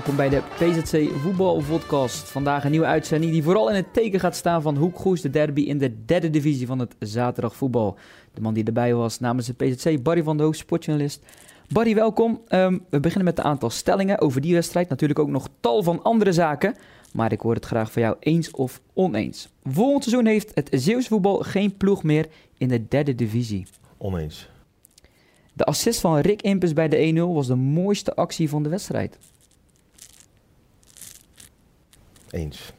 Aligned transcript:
Welkom 0.00 0.16
bij 0.16 0.28
de 0.28 0.42
PZC 0.56 1.10
Voetbalpodcast. 1.18 2.28
Vandaag 2.28 2.64
een 2.64 2.70
nieuwe 2.70 2.86
uitzending 2.86 3.32
die 3.32 3.42
vooral 3.42 3.68
in 3.68 3.74
het 3.74 3.92
teken 3.92 4.20
gaat 4.20 4.36
staan 4.36 4.62
van 4.62 4.76
Hoek 4.76 4.98
Goes, 4.98 5.20
de 5.20 5.30
derby 5.30 5.60
in 5.60 5.78
de 5.78 6.04
derde 6.04 6.30
divisie 6.30 6.66
van 6.66 6.78
het 6.78 6.94
zaterdagvoetbal. 6.98 7.98
De 8.34 8.40
man 8.40 8.54
die 8.54 8.64
erbij 8.64 8.94
was 8.94 9.18
namens 9.18 9.46
de 9.46 9.52
PZC, 9.52 10.02
Barry 10.02 10.22
van 10.22 10.36
der 10.36 10.46
Hoofd, 10.46 10.58
sportjournalist. 10.58 11.22
Barry, 11.68 11.94
welkom. 11.94 12.40
Ehm, 12.48 12.78
we 12.90 13.00
beginnen 13.00 13.24
met 13.24 13.38
een 13.38 13.44
aantal 13.44 13.70
stellingen 13.70 14.20
over 14.20 14.40
die 14.40 14.54
wedstrijd. 14.54 14.88
Natuurlijk 14.88 15.18
ook 15.18 15.28
nog 15.28 15.48
tal 15.60 15.82
van 15.82 16.02
andere 16.02 16.32
zaken. 16.32 16.74
Maar 17.12 17.32
ik 17.32 17.40
hoor 17.40 17.54
het 17.54 17.66
graag 17.66 17.92
van 17.92 18.02
jou 18.02 18.16
eens 18.20 18.50
of 18.50 18.80
oneens. 18.94 19.48
Volgend 19.64 20.04
seizoen 20.04 20.26
heeft 20.26 20.50
het 20.54 20.68
Zeeuws 20.72 21.08
voetbal 21.08 21.38
geen 21.38 21.76
ploeg 21.76 22.02
meer 22.02 22.26
in 22.58 22.68
de 22.68 22.88
derde 22.88 23.14
divisie. 23.14 23.66
Oneens. 23.96 24.48
De 25.52 25.64
assist 25.64 26.00
van 26.00 26.18
Rick 26.18 26.42
Impes 26.42 26.72
bij 26.72 26.88
de 26.88 26.96
1-0 26.96 27.34
was 27.34 27.46
de 27.46 27.54
mooiste 27.54 28.14
actie 28.14 28.48
van 28.48 28.62
de 28.62 28.68
wedstrijd. 28.68 29.18
Eens. 32.30 32.72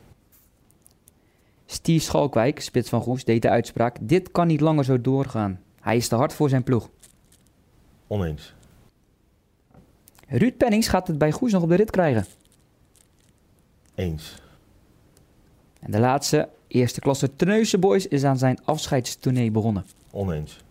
Steve 1.65 2.03
Schalkwijk, 2.03 2.59
spits 2.59 2.89
van 2.89 3.01
Goes, 3.01 3.23
deed 3.23 3.41
de 3.41 3.49
uitspraak: 3.49 3.97
Dit 4.01 4.31
kan 4.31 4.47
niet 4.47 4.61
langer 4.61 4.83
zo 4.83 5.01
doorgaan. 5.01 5.59
Hij 5.79 5.95
is 5.95 6.07
te 6.07 6.15
hard 6.15 6.33
voor 6.33 6.49
zijn 6.49 6.63
ploeg. 6.63 6.89
Oneens. 8.07 8.53
Ruud 10.27 10.57
Pennings 10.57 10.87
gaat 10.87 11.07
het 11.07 11.17
bij 11.17 11.31
Goes 11.31 11.51
nog 11.51 11.63
op 11.63 11.69
de 11.69 11.75
rit 11.75 11.91
krijgen. 11.91 12.25
Eens. 13.95 14.41
En 15.79 15.91
de 15.91 15.99
laatste, 15.99 16.49
eerste 16.67 16.99
klasse 16.99 17.35
Terneuzen 17.35 17.79
Boys, 17.79 18.07
is 18.07 18.23
aan 18.23 18.37
zijn 18.37 18.59
afscheidstournee 18.63 19.51
begonnen. 19.51 19.85
Oneens. 20.11 20.63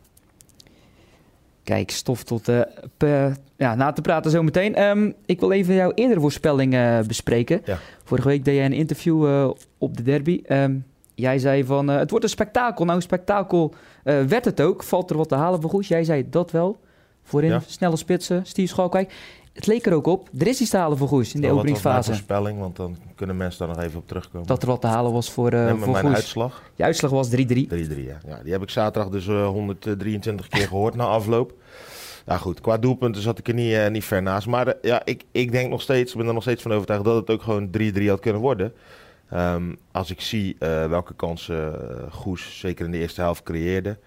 Kijk, 1.65 1.91
stof 1.91 2.23
tot 2.25 2.49
eh, 2.49 2.61
pe- 2.97 3.33
ja, 3.57 3.75
na 3.75 3.93
te 3.93 4.01
praten 4.01 4.31
zometeen. 4.31 4.75
Ehm 4.75 5.11
ik 5.27 5.41
wil 5.41 5.53
even 5.53 5.75
jouw 5.75 5.93
eerdere 5.95 6.21
voorspelling 6.21 6.75
eh, 6.75 6.99
bespreken. 7.07 7.61
Ja. 7.65 7.79
Vorige 8.05 8.29
week 8.29 8.45
deed 8.45 8.55
jij 8.55 8.65
een 8.65 8.73
interview 8.73 9.27
eh, 9.27 9.51
op 9.79 9.97
de 9.97 10.03
derby. 10.03 10.41
Ehm, 10.47 10.77
jij 11.15 11.39
zei 11.39 11.65
van, 11.65 11.89
het 11.89 12.11
wordt 12.11 12.25
een 12.25 12.31
spektakel. 12.31 12.85
Nou, 12.85 12.97
een 12.97 13.03
spektakel 13.03 13.75
werd 14.03 14.45
het 14.45 14.61
ook. 14.61 14.83
Valt 14.83 15.11
er 15.11 15.17
wat 15.17 15.29
te 15.29 15.35
halen 15.35 15.61
voor 15.61 15.71
Goes? 15.71 15.89
Jij 15.89 16.05
zei 16.05 16.29
dat 16.31 16.51
wel. 16.51 16.81
Voorin 17.23 17.51
Ja. 17.51 17.63
snelle 17.67 17.97
spitsen, 17.97 18.47
Steve 18.47 18.69
Schalkwijk. 18.69 19.13
Het 19.53 19.67
leek 19.67 19.87
er 19.87 19.93
ook 19.93 20.07
op. 20.07 20.29
Er 20.39 20.47
is 20.47 20.61
iets 20.61 20.71
te 20.71 20.77
halen 20.77 20.99
voor 20.99 21.09
Goes 21.09 21.35
in 21.35 21.41
de 21.41 21.51
openingsfase. 21.51 22.11
voorspelling, 22.11 22.59
want 22.59 22.77
dan 22.77 22.97
kunnen 23.15 23.37
mensen 23.37 23.67
daar 23.67 23.77
nog 23.77 23.85
even 23.85 23.99
op 23.99 24.09
terugkomen. 24.09 24.47
Dat 24.47 24.63
er 24.63 24.69
wat 24.69 24.81
te 24.81 24.87
halen 24.87 25.13
was 25.13 25.31
voor, 25.31 25.51
met 25.53 25.79
voor 25.79 25.91
mijn 25.91 26.05
Goes. 26.05 26.15
uitslag? 26.15 26.63
Je 26.75 26.83
uitslag 26.85 27.11
was 27.11 27.31
3-3. 27.31 27.35
3-3, 27.35 27.37
ja. 27.47 28.19
ja. 28.27 28.41
Die 28.43 28.53
heb 28.53 28.63
ik 28.63 28.71
zaterdag 28.71 29.13
dus 29.13 29.27
eh, 29.27 29.47
123 29.47 30.49
keer 30.49 30.67
gehoord 30.67 30.95
na 30.95 31.05
afloop. 31.05 31.53
Ja 32.27 32.37
goed, 32.37 32.61
qua 32.61 32.79
doelpunten 32.79 33.23
zat 33.23 33.39
ik 33.39 33.49
er 33.49 33.55
niet, 33.55 33.73
eh, 33.73 33.89
niet 33.91 34.05
ver 34.05 34.23
naast. 34.23 34.47
Maar 34.47 34.75
ja, 34.83 35.03
ik, 35.05 35.25
ik 35.33 35.53
denk 35.53 35.71
nog 35.71 35.83
steeds, 35.83 36.13
ik 36.13 36.19
ben 36.19 36.27
er 36.27 36.35
nog 36.35 36.43
steeds 36.43 36.63
van 36.63 36.73
overtuigd 36.73 37.05
dat 37.05 37.17
het 37.17 37.31
ook 37.31 37.43
gewoon 37.43 37.71
3-3 37.79 38.09
had 38.09 38.21
kunnen 38.21 38.41
worden. 38.41 38.73
Ehm, 39.31 39.75
als 39.93 40.11
ik 40.11 40.21
zie 40.21 40.57
welke 40.89 41.15
kansen 41.15 41.91
eh, 41.91 42.13
Goes 42.13 42.59
zeker 42.59 42.85
in 42.85 42.91
de 42.91 42.99
eerste 42.99 43.21
helft 43.21 43.43
creëerde. 43.43 43.99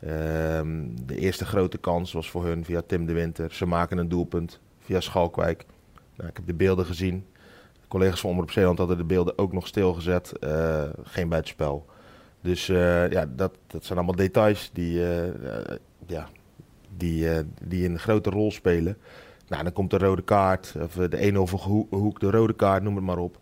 Ehm, 0.00 0.68
de 1.06 1.16
eerste 1.18 1.44
grote 1.44 1.78
kans 1.78 2.12
was 2.12 2.30
voor 2.30 2.44
hun 2.44 2.64
via 2.64 2.82
Tim 2.86 3.06
de 3.06 3.12
Winter. 3.12 3.52
Ze 3.52 3.66
maken 3.66 3.98
een 3.98 4.08
doelpunt 4.08 4.60
via 4.92 5.00
Schalkwijk. 5.00 5.66
Nou, 6.16 6.28
ik 6.30 6.36
heb 6.36 6.46
de 6.46 6.54
beelden 6.54 6.84
gezien. 6.86 7.24
De 7.80 7.88
collega's 7.88 8.20
van 8.20 8.30
Omroep 8.30 8.50
Zeeland 8.50 8.78
hadden 8.78 8.96
de 8.96 9.04
beelden 9.04 9.38
ook 9.38 9.52
nog 9.52 9.66
stilgezet. 9.66 10.32
Eh 10.38 10.82
geen 11.02 11.28
buitenspel. 11.28 11.86
Dus 12.40 12.68
eh, 12.68 13.10
ja, 13.10 13.26
dat, 13.36 13.52
dat 13.66 13.84
zijn 13.84 13.98
allemaal 13.98 14.16
details 14.16 14.70
die, 14.72 15.06
eh, 15.14 15.76
ja, 16.06 16.28
die, 16.96 17.28
die 17.64 17.88
een 17.88 17.98
grote 17.98 18.30
rol 18.30 18.50
spelen. 18.50 18.96
Nou, 19.48 19.62
dan 19.62 19.72
komt 19.72 19.90
de 19.90 19.98
rode 19.98 20.22
kaart, 20.22 20.74
of 20.82 20.92
de 20.94 21.30
1-0 21.32 21.36
van 21.36 21.58
Geho- 21.58 21.86
Hoek, 21.90 22.20
de 22.20 22.30
rode 22.30 22.52
kaart, 22.54 22.82
noem 22.82 22.96
het 22.96 23.04
maar 23.04 23.18
op. 23.18 23.38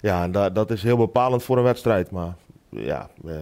Ja, 0.00 0.22
en 0.22 0.32
da- 0.32 0.50
dat 0.50 0.70
is 0.70 0.82
heel 0.82 0.96
bepalend 0.96 1.42
voor 1.42 1.56
een 1.58 1.62
wedstrijd. 1.64 2.10
Maar 2.10 2.34
ja, 2.68 3.10
eh, 3.26 3.32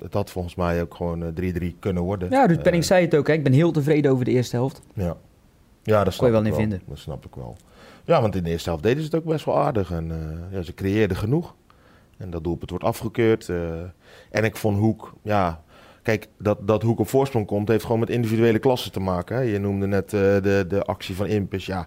het 0.00 0.14
had 0.14 0.30
volgens 0.30 0.54
mij 0.54 0.82
ook 0.82 0.94
gewoon 0.94 1.22
eh, 1.22 1.28
3-3 1.34 1.76
kunnen 1.78 2.02
worden. 2.02 2.30
Ja, 2.30 2.46
Ruud 2.46 2.62
Penning 2.62 2.84
zei 2.84 3.04
het 3.04 3.14
ook. 3.16 3.26
Hè. 3.26 3.32
Ik 3.32 3.42
ben 3.44 3.52
heel 3.52 3.70
tevreden 3.72 4.10
over 4.12 4.24
de 4.24 4.30
eerste 4.30 4.56
helft. 4.56 4.80
ja. 4.94 5.16
Ja, 5.88 6.04
dat 6.04 6.12
snap 6.12 6.26
je 6.26 6.32
wel 6.32 6.40
ik 6.44 6.46
in 6.46 6.54
vinden. 6.54 6.82
Dat 6.86 6.98
snap 6.98 7.24
ik 7.24 7.34
wel. 7.34 7.56
Ja, 8.04 8.20
want 8.20 8.34
in 8.36 8.44
de 8.44 8.50
eerste 8.50 8.68
helft 8.68 8.84
deden 8.84 8.98
ze 9.02 9.04
het 9.04 9.14
ook 9.14 9.24
best 9.32 9.44
wel 9.44 9.58
aardig. 9.58 9.90
En 9.90 10.10
eh, 10.10 10.56
ja, 10.56 10.62
ze 10.62 10.74
creëerden 10.74 11.16
genoeg. 11.16 11.54
En 12.16 12.30
dat 12.30 12.44
doelpunt 12.44 12.70
wordt 12.70 12.84
afgekeurd. 12.84 13.48
eh. 13.48 13.80
en 14.30 14.44
ik 14.44 14.56
vond 14.56 14.78
Hoek, 14.78 15.14
ja... 15.22 15.62
Kijk, 16.02 16.28
dat, 16.38 16.58
dat 16.66 16.82
Hoek 16.82 16.98
op 16.98 17.08
voorsprong 17.08 17.46
komt, 17.46 17.68
heeft 17.68 17.84
gewoon 17.84 17.98
met 18.00 18.10
individuele 18.10 18.58
klassen 18.58 18.92
te 18.92 19.00
maken. 19.00 19.36
Hè. 19.36 19.42
Je 19.42 19.58
noemde 19.58 19.86
net 19.86 20.04
eh, 20.04 20.20
de, 20.20 20.64
de 20.68 20.82
actie 20.84 21.16
van 21.16 21.26
Impus. 21.26 21.66
Ja, 21.66 21.86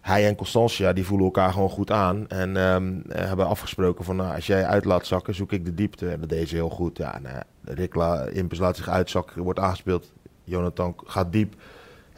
hij 0.00 0.26
en 0.26 0.34
Constantia, 0.34 0.92
die 0.92 1.04
voelen 1.04 1.26
elkaar 1.26 1.52
gewoon 1.52 1.70
goed 1.70 1.90
aan. 1.90 2.28
En 2.28 2.56
ehm, 2.56 3.00
eh, 3.08 3.26
hebben 3.26 3.46
afgesproken 3.46 4.04
van, 4.04 4.16
nou, 4.16 4.34
als 4.34 4.46
jij 4.46 4.66
uit 4.66 4.84
laat 4.84 5.06
zakken, 5.06 5.34
zoek 5.34 5.52
ik 5.52 5.64
de 5.64 5.74
diepte. 5.74 6.10
En 6.10 6.20
dat 6.20 6.28
deed 6.28 6.48
ze 6.48 6.54
heel 6.54 6.68
goed. 6.70 6.96
Ja, 6.98 7.18
nou, 7.18 7.36
Rick 7.64 7.94
la, 7.94 8.24
Impus 8.24 8.58
laat 8.58 8.76
zich 8.76 8.88
uitzakken, 8.88 9.42
wordt 9.42 9.58
aangespeeld. 9.58 10.12
Jonathan 10.44 10.94
gaat 11.04 11.32
diep. 11.32 11.54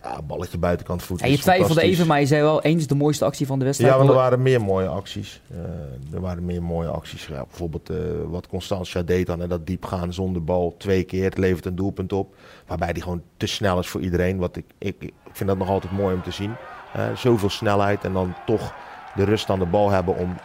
Ja, 0.03 0.23
balletje 0.23 0.59
buitenkant 0.59 1.03
voet. 1.03 1.21
Ja, 1.21 1.27
je 1.27 1.39
twijfelde 1.39 1.83
even, 1.83 2.07
maar 2.07 2.21
je 2.21 2.27
zei 2.27 2.43
wel 2.43 2.63
eens 2.63 2.87
de 2.87 2.95
mooiste 2.95 3.25
actie 3.25 3.47
van 3.47 3.59
de 3.59 3.65
wedstrijd. 3.65 3.93
Ja, 3.93 3.99
want 3.99 4.11
er 4.11 4.17
waren 4.17 4.43
meer 4.43 4.61
mooie 4.61 4.87
acties. 4.87 5.41
Eh, 5.51 6.15
er 6.15 6.21
waren 6.21 6.45
meer 6.45 6.63
mooie 6.63 6.89
acties. 6.89 7.27
Ja, 7.27 7.45
bijvoorbeeld 7.49 7.91
eh, 7.91 7.97
wat 8.27 8.47
Constantia 8.47 9.03
deed 9.03 9.27
dan. 9.27 9.43
En 9.43 9.49
dat 9.49 9.67
diep 9.67 9.85
gaan 9.85 10.13
zonder 10.13 10.45
bal 10.45 10.75
twee 10.79 11.03
keer. 11.03 11.25
Het 11.25 11.39
levert 11.39 11.67
een 11.67 11.75
doelpunt 11.75 12.13
op. 12.13 12.35
Waarbij 12.67 12.93
die 12.93 13.03
gewoon 13.03 13.23
te 13.37 13.47
snel 13.47 13.79
is 13.79 13.89
voor 13.89 14.01
iedereen. 14.01 14.39
Wat 14.39 14.57
ik, 14.57 14.65
ik, 14.79 14.97
ik 15.03 15.13
vind 15.33 15.49
dat 15.49 15.59
nog 15.59 15.69
altijd 15.69 15.93
mooi 15.93 16.15
om 16.15 16.23
te 16.23 16.31
zien. 16.31 16.55
Eh, 16.93 17.17
zoveel 17.17 17.51
snelheid 17.51 18.05
en 18.05 18.13
dan 18.13 18.35
toch 18.47 18.75
de 19.15 19.25
rust 19.25 19.51
aan 19.51 19.59
de 19.59 19.67
bal 19.67 19.91
hebben 19.91 20.17
om 20.17 20.37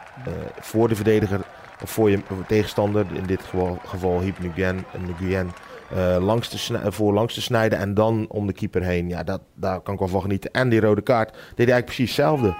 voor 0.59 0.87
de 0.87 0.95
verdediger 0.95 1.41
of 1.83 1.89
voor 1.89 2.09
je 2.09 2.19
tegenstander, 2.47 3.05
in 3.13 3.25
dit 3.25 3.41
geval, 3.41 3.79
geval 3.85 4.21
Nguyen, 4.39 4.85
Nguyen 4.97 5.51
eh, 5.95 6.17
langs 6.19 6.47
te 6.47 6.79
voor 6.91 7.13
langs 7.13 7.33
te 7.33 7.41
snijden 7.41 7.79
en 7.79 7.93
dan 7.93 8.25
om 8.29 8.47
de 8.47 8.53
keeper 8.53 8.81
heen. 8.83 9.09
Ja, 9.09 9.23
dat, 9.23 9.41
daar 9.55 9.79
kan 9.79 9.93
ik 9.93 9.99
wel 9.99 10.07
van 10.09 10.21
genieten. 10.21 10.51
En 10.51 10.69
die 10.69 10.79
rode 10.79 11.01
kaart 11.01 11.29
deed 11.31 11.39
hij 11.41 11.55
eigenlijk 11.57 11.85
precies 11.85 12.05
hetzelfde. 12.15 12.55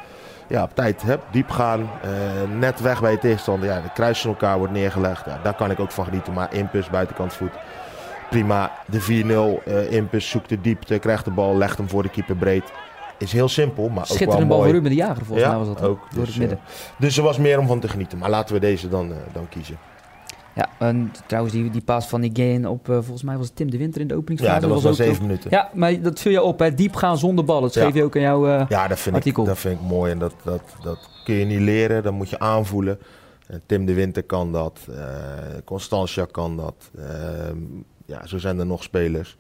Ja, 0.50 0.64
op 0.64 0.76
tijd, 0.76 1.02
hup, 1.02 1.24
diep 1.32 1.50
gaan, 1.50 1.90
eh, 2.02 2.10
net 2.58 2.80
weg 2.82 3.02
bij 3.02 3.12
je 3.12 3.18
tegenstander. 3.20 3.70
Ja, 3.70 3.82
de 3.82 3.92
kruis 3.94 4.22
van 4.22 4.30
elkaar 4.30 4.58
wordt 4.58 4.74
neergelegd. 4.74 5.26
Ja, 5.26 5.40
daar 5.44 5.56
kan 5.56 5.72
ik 5.72 5.80
ook 5.80 5.92
van 5.92 6.06
genieten. 6.06 6.34
Maar 6.34 6.54
impuls, 6.54 6.90
buitenkant 6.90 7.34
voet, 7.34 7.52
prima. 8.30 8.72
De 8.86 9.02
4-0, 9.02 9.62
eh 9.66 9.92
impuls, 9.92 10.30
zoekt 10.30 10.50
de 10.50 10.62
diepte, 10.62 11.00
krijgt 11.00 11.26
de 11.26 11.32
bal, 11.32 11.58
legt 11.58 11.78
hem 11.78 11.90
voor 11.90 12.04
de 12.04 12.10
keeper 12.10 12.36
breed. 12.36 12.64
Is 13.18 13.32
heel 13.32 13.48
simpel, 13.50 13.84
maar 13.84 13.92
ook 13.92 14.08
wel 14.08 14.16
Schitterende 14.16 14.46
bal 14.48 14.58
mooi. 14.58 14.70
voor 14.70 14.78
Ruben 14.78 14.92
de 14.98 15.04
Jager, 15.04 15.26
volgens 15.26 15.48
Ja, 15.48 15.58
mij 15.58 15.66
was 15.66 15.68
dat. 15.78 15.82
ook. 15.88 16.00
Door 16.14 16.20
Dus, 16.26 16.30
het 16.30 16.38
midden. 16.40 16.60
Dus 16.98 17.18
er 17.18 17.24
was 17.24 17.38
meer 17.38 17.60
om 17.60 17.68
van 17.68 17.80
te 17.80 17.88
genieten. 17.88 18.18
Maar 18.18 18.30
laten 18.30 18.54
we 18.54 18.60
deze 18.62 18.90
dan, 18.90 19.14
dan 19.34 19.50
kiezen. 19.50 19.78
Ja, 20.58 20.70
en 20.80 21.12
trouwens, 21.28 21.56
die, 21.56 21.70
die 21.70 21.82
paas 21.82 22.08
van 22.08 22.30
Again 22.32 22.68
op, 22.68 22.90
eh, 22.90 22.96
volgens 22.96 23.24
mij 23.24 23.38
was 23.38 23.48
het 23.48 23.56
Tim 23.56 23.72
de 23.72 23.78
Winter 23.78 24.02
in 24.02 24.08
de 24.08 24.16
openingsfase. 24.16 24.54
Ja, 24.54 24.60
dat 24.60 24.70
was 24.70 24.86
ook- 24.86 24.94
zeven 24.96 25.22
minuten. 25.22 25.52
Ja, 25.52 25.70
maar 25.74 26.02
dat 26.02 26.20
viel 26.20 26.32
je 26.32 26.42
op, 26.44 26.60
hè. 26.60 26.74
diep 26.74 26.96
gaan 26.96 27.18
zonder 27.18 27.46
bal. 27.46 27.62
Dat 27.62 27.74
Ja. 27.74 27.82
schreef 27.82 27.94
je 27.94 28.04
ook 28.04 28.16
in 28.16 28.22
jouw... 28.22 28.48
eh, 28.48 28.66
Ja, 28.70 28.88
dat 28.88 29.00
vind, 29.00 29.16
Artikel. 29.16 29.44
ik, 29.44 29.50
dat 29.50 29.58
vind 29.58 29.80
ik 29.80 29.86
mooi 29.88 30.12
en 30.12 30.20
dat, 30.20 30.34
dat, 30.44 30.62
dat 30.84 31.10
kun 31.24 31.36
je 31.36 31.46
niet 31.46 31.60
leren, 31.60 32.04
dat 32.04 32.14
moet 32.14 32.30
je 32.30 32.40
aanvoelen. 32.40 33.00
En 33.48 33.62
Tim 33.66 33.86
de 33.86 33.94
Winter 33.94 34.24
kan 34.24 34.52
dat, 34.52 34.80
eh 34.90 34.98
Constantia 35.66 36.26
kan 36.32 36.58
dat. 36.58 36.90
Ehm, 36.98 37.58
ja, 38.06 38.26
zo 38.28 38.38
zijn 38.38 38.60
er 38.60 38.66
nog 38.66 38.84
spelers. 38.84 39.38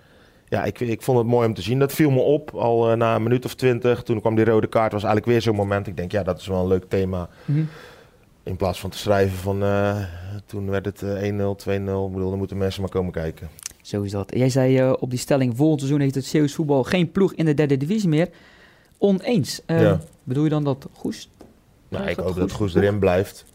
Ja, 0.49 0.63
ik, 0.63 0.79
ik 0.79 1.01
vond 1.01 1.17
het 1.17 1.27
mooi 1.27 1.47
om 1.47 1.53
te 1.53 1.61
zien. 1.61 1.79
Dat 1.79 1.93
viel 1.93 2.09
me 2.11 2.19
op 2.19 2.51
al 2.55 2.95
na 2.95 3.15
een 3.15 3.23
minuut 3.23 3.45
of 3.45 3.53
twintig. 3.55 4.03
Toen 4.03 4.19
kwam 4.21 4.35
die 4.35 4.45
rode 4.45 4.67
kaart, 4.67 4.91
was 4.91 5.03
eigenlijk 5.03 5.31
weer 5.31 5.41
zo'n 5.41 5.55
moment. 5.55 5.87
Ik 5.87 5.97
denk, 5.97 6.11
ja, 6.11 6.23
dat 6.23 6.39
is 6.39 6.47
wel 6.47 6.61
een 6.61 6.67
leuk 6.67 6.85
thema. 6.89 7.29
mhm. 7.45 7.61
In 8.47 8.55
plaats 8.55 8.79
van 8.79 8.89
te 8.89 8.97
schrijven 8.97 9.37
van, 9.37 9.63
eh, 9.63 10.03
toen 10.45 10.69
werd 10.69 10.85
het 10.85 11.01
eh, 11.01 11.21
1-0, 11.23 11.55
2-0. 11.55 12.05
Ik 12.07 12.13
bedoel, 12.13 12.29
dan 12.29 12.37
moeten 12.37 12.57
mensen 12.57 12.81
maar 12.81 12.89
komen 12.91 13.11
kijken. 13.11 13.49
Zo 13.81 14.01
is 14.01 14.11
dat. 14.11 14.31
Jij 14.35 14.49
zei 14.49 14.77
eh, 14.77 14.93
op 14.99 15.09
die 15.09 15.19
stelling, 15.19 15.57
volgend 15.57 15.79
seizoen 15.79 16.01
heeft 16.01 16.15
het 16.15 16.25
Zeeuws 16.25 16.53
voetbal 16.53 16.83
geen 16.83 17.11
ploeg 17.11 17.33
in 17.33 17.45
de 17.45 17.53
derde 17.53 17.77
divisie 17.77 18.09
meer. 18.09 18.29
Oneens. 18.97 19.61
Eh, 19.65 19.81
Ja. 19.81 19.99
Bedoel 20.23 20.43
je 20.43 20.49
dan 20.49 20.63
dat 20.63 20.87
Goes? 20.93 21.29
Nou, 21.89 22.07
ik 22.07 22.17
hoop 22.17 22.35
dat 22.35 22.51
Goes 22.51 22.75
erin 22.75 22.99
blijft. 22.99 23.45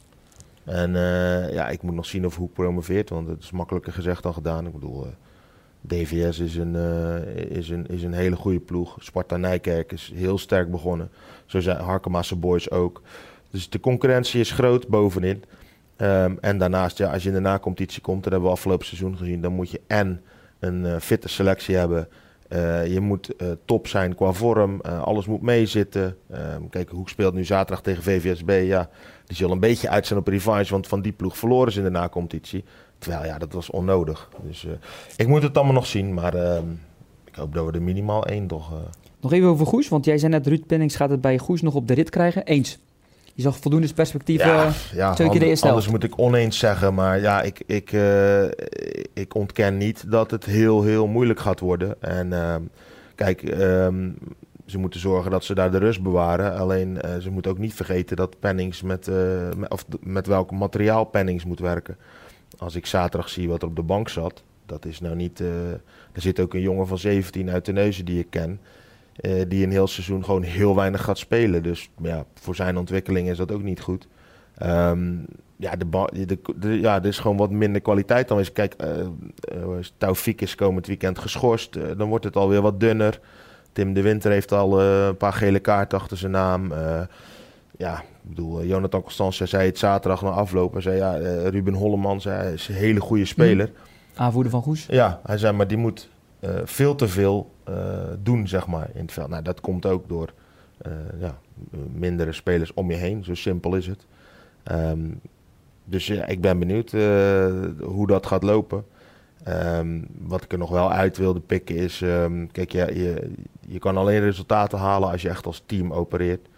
En 0.65 0.97
eh, 0.97 1.53
ja, 1.53 1.69
ik 1.69 1.83
moet 1.83 1.95
nog 1.95 2.07
zien 2.07 2.27
of 2.27 2.37
Hoek 2.37 2.53
promoveert, 2.53 3.09
want 3.09 3.29
het 3.29 3.43
is 3.43 3.51
makkelijker 3.51 3.93
gezegd 3.93 4.23
dan 4.23 4.35
gedaan. 4.35 4.67
Ik 4.67 4.73
bedoel, 4.73 5.05
eh, 5.05 5.11
DVS 5.81 6.39
is 6.39 6.57
een, 6.57 6.77
eh, 6.77 7.37
is, 7.57 7.69
een, 7.69 7.87
is 7.87 8.03
een 8.03 8.13
hele 8.13 8.37
goede 8.37 8.61
ploeg. 8.61 8.97
Sparta 9.01 9.37
Nijkerk 9.37 9.93
is 9.93 10.13
heel 10.15 10.39
sterk 10.39 10.71
begonnen. 10.71 11.11
Zo 11.47 11.61
zijn 11.61 11.77
Harkemasse 11.77 12.37
Boys 12.37 12.71
ook. 12.71 13.03
Dus 13.53 13.71
de 13.71 13.81
concurrentie 13.81 14.41
is 14.41 14.51
groot 14.51 14.89
bovenin. 14.89 15.45
Ehm, 15.97 16.35
en 16.41 16.59
daarnaast, 16.59 16.99
ja, 16.99 17.13
als 17.13 17.23
je 17.23 17.29
in 17.29 17.35
de 17.35 17.41
nacompetitie 17.41 18.03
komt, 18.03 18.23
dat 18.23 18.33
hebben 18.33 18.51
we 18.51 18.57
afgelopen 18.57 18.87
seizoen 18.87 19.17
gezien, 19.17 19.41
dan 19.41 19.53
moet 19.53 19.71
je 19.71 19.81
en 19.87 20.23
een 20.59 20.87
eh, 20.87 20.97
fitte 20.99 21.29
selectie 21.29 21.77
hebben. 21.77 22.09
Eh, 22.49 22.93
je 22.93 23.01
moet 23.01 23.37
eh, 23.37 23.49
top 23.65 23.87
zijn 23.87 24.15
qua 24.15 24.33
vorm. 24.33 24.81
Alles 24.81 25.27
moet 25.27 25.43
meezitten. 25.43 26.17
Ehm, 26.31 26.63
kijk, 26.71 26.89
Hoek 26.89 27.09
speelt 27.09 27.35
nu 27.35 27.45
zaterdag 27.45 27.83
tegen 27.83 28.03
VVSB. 28.03 28.63
Ja, 28.65 28.89
die 29.27 29.37
zullen 29.37 29.53
een 29.53 29.61
beetje 29.61 29.89
uit 29.89 30.07
zijn 30.07 30.19
op 30.19 30.29
revanche, 30.29 30.73
want 30.73 30.87
van 30.87 31.03
die 31.03 31.13
ploeg 31.13 31.39
verloren 31.39 31.73
ze 31.73 31.79
in 31.79 31.85
de 31.85 31.91
nacompetitie. 31.91 32.65
Terwijl, 32.99 33.25
ja, 33.25 33.39
dat 33.39 33.53
was 33.53 33.71
onnodig. 33.71 34.29
Dus 34.47 34.67
ik 35.17 35.27
moet 35.27 35.43
het 35.43 35.57
allemaal 35.57 35.75
nog 35.75 35.87
zien, 35.87 36.15
maar 36.15 36.35
ehm, 36.35 36.65
ik 37.25 37.35
hoop 37.35 37.55
dat 37.55 37.67
we 37.67 37.73
er 37.73 37.83
minimaal 37.83 38.27
één 38.27 38.47
toch... 38.47 38.73
Nog 39.21 39.33
even 39.33 39.49
over 39.49 39.67
Goes, 39.67 39.89
want 39.89 40.05
jij 40.05 40.19
zei 40.19 40.33
net, 40.33 40.47
Ruud 40.47 40.67
Pennings 40.67 40.97
gaat 40.97 41.11
het 41.11 41.21
bij 41.21 41.39
Goes 41.39 41.63
nog 41.63 41.75
op 41.75 41.89
de 41.89 41.95
rit 41.95 42.11
krijgen. 42.11 42.45
Eens. 42.45 42.79
Je 43.35 43.43
zag 43.43 43.57
voldoende 43.57 43.95
perspectief. 43.95 44.41
Ja, 44.41 44.67
eh, 44.67 44.75
ja 44.95 45.15
zeker 45.15 45.41
de 45.41 45.47
eerste 45.47 45.69
anders 45.69 45.89
moet 45.89 46.05
ik 46.05 46.19
oneens 46.19 46.59
zeggen. 46.59 46.95
Maar 46.95 47.21
ja, 47.21 47.43
ik, 47.43 47.63
ik, 47.67 47.93
eh, 47.93 48.45
ik 49.13 49.35
ontken 49.35 49.77
niet 49.77 50.11
dat 50.11 50.31
het 50.31 50.45
heel, 50.45 50.83
heel 50.83 51.07
moeilijk 51.07 51.41
gaat 51.41 51.61
worden. 51.61 52.03
En 52.03 52.33
ehm, 52.33 52.63
kijk, 53.15 53.43
ehm, 53.43 54.11
ze 54.67 54.79
moeten 54.79 55.01
zorgen 55.01 55.31
dat 55.31 55.45
ze 55.45 55.55
daar 55.55 55.71
de 55.71 55.79
rust 55.79 56.03
bewaren. 56.03 56.57
Alleen 56.57 57.01
eh, 57.01 57.19
ze 57.19 57.31
moeten 57.31 57.51
ook 57.51 57.59
niet 57.59 57.75
vergeten 57.75 58.17
dat 58.17 58.39
Pennings 58.39 58.83
met, 58.83 59.11
met, 59.57 59.71
of 59.71 59.85
met 60.01 60.27
welk 60.27 60.51
materiaal 60.51 61.05
Pennings 61.05 61.45
moet 61.45 61.61
werken. 61.61 61.97
Als 62.59 62.75
ik 62.75 62.87
zaterdag 62.87 63.29
zie 63.29 63.49
wat 63.49 63.63
er 63.63 63.69
op 63.69 63.77
de 63.77 63.83
bank 63.83 64.09
zat, 64.09 64.43
dat 64.67 64.85
is 64.85 65.01
nou 65.01 65.17
niet. 65.17 65.41
er 66.13 66.21
zit 66.23 66.41
ook 66.41 66.55
een 66.55 66.61
jongen 66.61 66.87
van 66.87 66.99
17 66.99 67.51
uit 67.51 67.65
de 67.65 67.73
neuzen 67.73 68.05
die 68.05 68.19
ik 68.19 68.31
ken. 68.31 68.61
Eh, 69.17 69.43
die 69.49 69.65
een 69.65 69.71
heel 69.71 69.87
seizoen 69.87 70.25
gewoon 70.25 70.43
heel 70.43 70.77
weinig 70.77 71.03
gaat 71.05 71.19
spelen. 71.19 71.63
Dus 71.63 71.91
ja, 72.03 72.25
voor 72.35 72.55
zijn 72.55 72.77
ontwikkeling 72.77 73.29
is 73.29 73.37
dat 73.37 73.53
ook 73.53 73.63
niet 73.63 73.81
goed. 73.81 74.09
Ehm, 74.59 75.13
ja, 75.57 75.77
de, 75.77 75.87
de, 76.27 76.39
de- 76.57 76.81
ja, 76.81 76.97
er 76.97 77.07
is 77.07 77.19
gewoon 77.19 77.37
wat 77.37 77.51
minder 77.51 77.81
kwaliteit 77.81 78.29
dan 78.29 78.41
is. 78.41 78.53
Kijk, 78.53 78.75
eh 78.75 78.89
uh, 79.57 79.77
Taufik 79.97 80.41
is 80.41 80.55
komend 80.55 80.87
weekend 80.87 81.19
geschorst. 81.19 81.79
dan 81.97 82.09
wordt 82.09 82.25
het 82.25 82.37
alweer 82.37 82.61
wat 82.63 82.81
dunner. 82.81 83.21
Tim 83.73 83.93
de 83.95 84.03
Winter 84.03 84.31
heeft 84.31 84.53
al 84.53 84.81
een 84.83 85.17
paar 85.17 85.33
gele 85.33 85.59
kaarten 85.59 85.99
achter 85.99 86.17
zijn 86.17 86.33
naam. 86.33 86.73
Ja, 87.77 87.99
ik 88.01 88.29
bedoel, 88.29 88.65
Jonathan 88.65 89.03
Constantia 89.03 89.47
zei 89.47 89.67
het 89.67 89.79
zaterdag 89.79 90.23
na 90.23 90.29
afloop. 90.31 90.73
Hij 90.73 90.83
zei, 90.83 90.97
ja, 90.97 91.13
Ruben 91.49 91.75
Holleman 91.75 92.21
zei, 92.21 92.43
hij 92.43 92.53
is 92.53 92.69
een 92.69 92.75
hele 92.75 93.01
goede 93.01 93.25
speler. 93.25 93.71
Aanvoerder 94.15 94.51
van 94.53 94.63
Goes. 94.63 94.87
Ja, 94.91 95.21
hij 95.27 95.39
zei, 95.39 95.57
maar 95.57 95.67
die 95.69 95.77
moet 95.77 96.09
veel 96.65 96.95
te 96.95 97.09
veel 97.09 97.51
doen, 98.19 98.49
zeg 98.49 98.67
maar, 98.67 98.91
in 98.95 99.03
het 99.03 99.13
veld. 99.13 99.29
Nou, 99.29 99.43
dat 99.43 99.61
komt 99.61 99.87
ook 99.87 100.09
door 100.09 100.33
eh, 100.83 100.93
ja, 101.21 101.39
mindere 101.93 102.33
spelers 102.33 102.75
om 102.75 102.91
je 102.91 102.97
heen. 102.97 103.25
Zo 103.25 103.35
simpel 103.35 103.75
is 103.75 103.87
het. 103.87 104.07
Ehm, 104.63 105.11
dus 105.85 106.07
ja, 106.07 106.27
ik 106.27 106.41
ben 106.41 106.59
benieuwd 106.59 106.93
eh, 106.93 107.47
hoe 107.81 108.07
dat 108.07 108.27
gaat 108.27 108.43
lopen. 108.43 108.85
Ehm, 109.45 110.01
wat 110.19 110.43
ik 110.43 110.53
er 110.53 110.59
nog 110.59 110.71
wel 110.71 110.93
uit 110.93 111.17
wilde 111.17 111.41
pikken 111.41 111.77
is... 111.77 112.03
ehm, 112.03 112.47
kijk, 112.47 112.73
je, 112.73 113.31
je 113.61 113.79
kan 113.79 113.97
alleen 113.97 114.21
resultaten 114.21 114.79
halen 114.79 115.11
als 115.11 115.23
je 115.23 115.29
echt 115.29 115.47
als 115.47 115.63
team 115.67 115.93
opereert. 115.93 116.49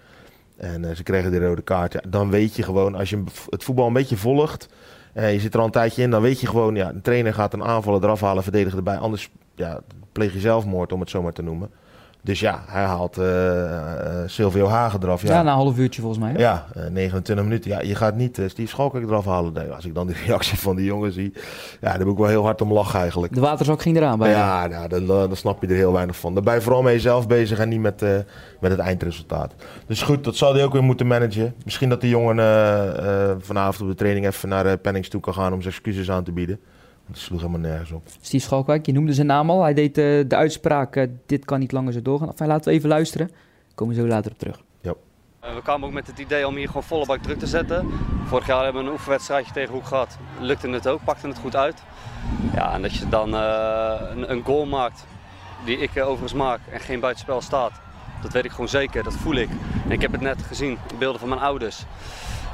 En 0.57 0.85
eh, 0.85 0.97
ze 0.97 1.03
kregen 1.03 1.31
de 1.31 1.47
rode 1.47 1.63
kaart. 1.63 1.93
Ja, 1.93 2.03
dan 2.09 2.31
weet 2.31 2.57
je 2.57 2.63
gewoon, 2.63 2.95
als 2.95 3.11
je 3.11 3.23
het 3.49 3.65
voetbal 3.65 3.87
een 3.87 3.93
beetje 3.93 4.17
volgt... 4.17 4.69
en 5.13 5.33
je 5.33 5.41
zit 5.41 5.55
er 5.55 5.61
al 5.61 5.67
een 5.67 5.73
tijdje 5.73 6.03
in, 6.03 6.11
dan 6.11 6.23
weet 6.23 6.41
je 6.41 6.47
gewoon... 6.47 6.75
Ja, 6.75 6.89
een 6.89 7.03
trainer 7.03 7.35
gaat 7.35 7.53
een 7.53 7.65
aanvaller 7.65 8.05
eraf 8.05 8.21
halen, 8.21 8.43
verdediger 8.43 8.79
erbij. 8.79 8.97
Anders 8.97 9.31
ja, 9.55 9.81
pleeg 10.13 10.33
je 10.33 10.41
zelfmoord, 10.41 10.93
om 10.93 11.01
het 11.01 11.11
zo 11.11 11.23
maar 11.23 11.33
te 11.33 11.43
noemen. 11.43 11.71
Dus 12.25 12.41
ja, 12.41 12.65
hij 12.67 12.83
haalt 12.83 13.19
uh, 13.19 13.25
uh, 13.25 13.71
Silvio 14.27 14.67
Hagen 14.67 15.03
eraf. 15.03 15.23
Ja, 15.23 15.29
ja 15.29 15.43
na 15.43 15.51
een 15.51 15.57
half 15.57 15.79
uurtje 15.79 16.01
volgens 16.01 16.23
mij. 16.23 16.35
Ja, 16.37 16.67
uh, 16.77 16.87
29 16.87 17.45
minuten. 17.45 17.71
Ja, 17.71 17.81
je 17.81 17.95
gaat 17.95 18.17
niet 18.17 18.41
Steve 18.47 18.69
Schalkijk 18.69 19.05
eraf 19.05 19.25
halen. 19.25 19.53
Nee, 19.53 19.71
als 19.71 19.85
ik 19.85 19.95
dan 19.95 20.07
die 20.07 20.17
reactie 20.27 20.59
van 20.59 20.77
die 20.77 20.85
jongen 20.85 21.13
zie, 21.13 21.33
ja, 21.81 21.97
daar 21.97 22.05
moet 22.05 22.13
ik 22.13 22.19
wel 22.19 22.29
heel 22.29 22.45
hard 22.45 22.61
om 22.61 22.73
lachen 22.73 23.01
eigenlijk. 23.01 23.35
De 23.35 23.41
waterzak 23.41 23.83
ging 23.83 23.97
eraan 23.97 24.19
bij 24.19 24.31
Ja, 24.31 24.67
nou, 24.67 24.89
dan, 24.89 25.07
dan, 25.07 25.37
snap 25.37 25.63
je 25.63 25.67
er 25.67 25.75
heel 25.75 25.93
weinig 25.93 26.17
van. 26.17 26.35
Dan 26.35 26.45
ben 26.45 26.55
je 26.55 26.61
vooral 26.61 26.83
mee 26.83 26.95
jezelf 26.95 27.27
bezig 27.27 27.59
en 27.59 27.69
niet 27.69 27.81
met, 27.81 28.01
met 28.61 28.71
het 28.71 28.79
eindresultaat. 28.79 29.55
Dus 29.87 30.03
goed, 30.03 30.25
dat 30.25 30.37
zal 30.37 30.55
hij 30.55 30.65
ook 30.65 30.73
weer 30.73 30.85
moeten 30.85 31.07
managen. 31.07 31.55
Misschien 31.65 31.89
dat 31.89 32.01
die 32.01 32.11
jongen 32.11 32.37
vanavond 33.41 33.81
op 33.81 33.89
de 33.89 33.95
training 33.95 34.27
even 34.27 34.49
naar 34.49 34.79
Pennings 34.79 35.09
toe 35.09 35.21
kan 35.21 35.35
gaan 35.35 35.53
om 35.53 35.63
zijn 35.63 35.75
excuses 35.75 36.11
aan 36.11 36.25
te 36.25 36.33
bieden. 36.33 36.61
Dat 37.07 37.19
sloeg 37.19 37.41
helemaal 37.41 37.61
nergens 37.61 37.91
op. 37.91 38.03
Steve 38.21 38.45
Schalkwijk, 38.45 38.87
je 38.87 38.93
noemde 38.93 39.13
zijn 39.13 39.27
naam 39.27 39.51
al. 39.51 39.63
Hij 39.63 39.75
deed 39.75 39.99
uh, 39.99 40.25
de 40.29 40.37
uitspraak, 40.37 40.97
uh, 40.97 41.05
dit 41.27 41.45
kan 41.45 41.59
niet 41.59 41.73
langer 41.73 41.93
zo 41.93 42.03
doorgaan. 42.03 42.29
Enfin, 42.29 42.47
laten 42.47 42.71
we 42.71 42.77
even 42.77 42.89
luisteren. 42.89 43.27
Daar 43.27 43.75
komen 43.75 43.95
we 43.95 44.01
zo 44.01 44.07
later 44.07 44.31
op 44.31 44.39
terug. 44.39 44.63
Ja. 44.81 44.95
We 45.41 45.63
kwamen 45.63 45.89
ook 45.89 45.95
met 45.95 46.07
het 46.07 46.19
idee 46.19 46.47
om 46.47 46.57
hier 46.57 46.67
gewoon 46.67 46.83
volle 46.83 47.07
bak 47.07 47.23
druk 47.23 47.39
te 47.39 47.47
zetten. 47.47 47.91
Vorig 48.25 48.47
jaar 48.47 48.65
hebben 48.65 48.83
we 48.83 48.89
een 48.89 48.95
oefenwedstrijdje 48.95 49.53
tegen 49.53 49.75
Hoek 49.75 49.85
gehad. 49.85 50.19
Lukte 50.41 50.69
het 50.69 50.89
ook, 50.89 51.05
pakte 51.05 51.27
het 51.27 51.39
goed 51.39 51.57
uit. 51.57 51.83
Ja, 52.55 52.73
en 52.73 52.83
dat 52.83 52.95
je 52.95 53.09
dan 53.09 53.35
uh, 53.35 54.01
een, 54.11 54.31
een, 54.31 54.45
goal 54.45 54.67
maakt, 54.67 55.07
die 55.65 55.79
ik 55.79 55.91
overigens 55.97 56.33
maak 56.33 56.61
en 56.71 56.81
geen 56.81 57.01
buitenspel 57.01 57.41
staat. 57.41 57.73
Dat 58.23 58.33
weet 58.33 58.45
ik 58.45 58.51
gewoon 58.51 58.69
zeker, 58.69 59.03
dat 59.03 59.15
voel 59.15 59.35
ik. 59.35 59.49
En 59.85 59.91
ik 59.91 60.01
heb 60.01 60.13
het 60.13 60.21
net 60.21 60.43
gezien, 60.43 60.79
beelden 60.99 61.21
van 61.21 61.29
mijn 61.29 61.41
ouders. 61.41 61.85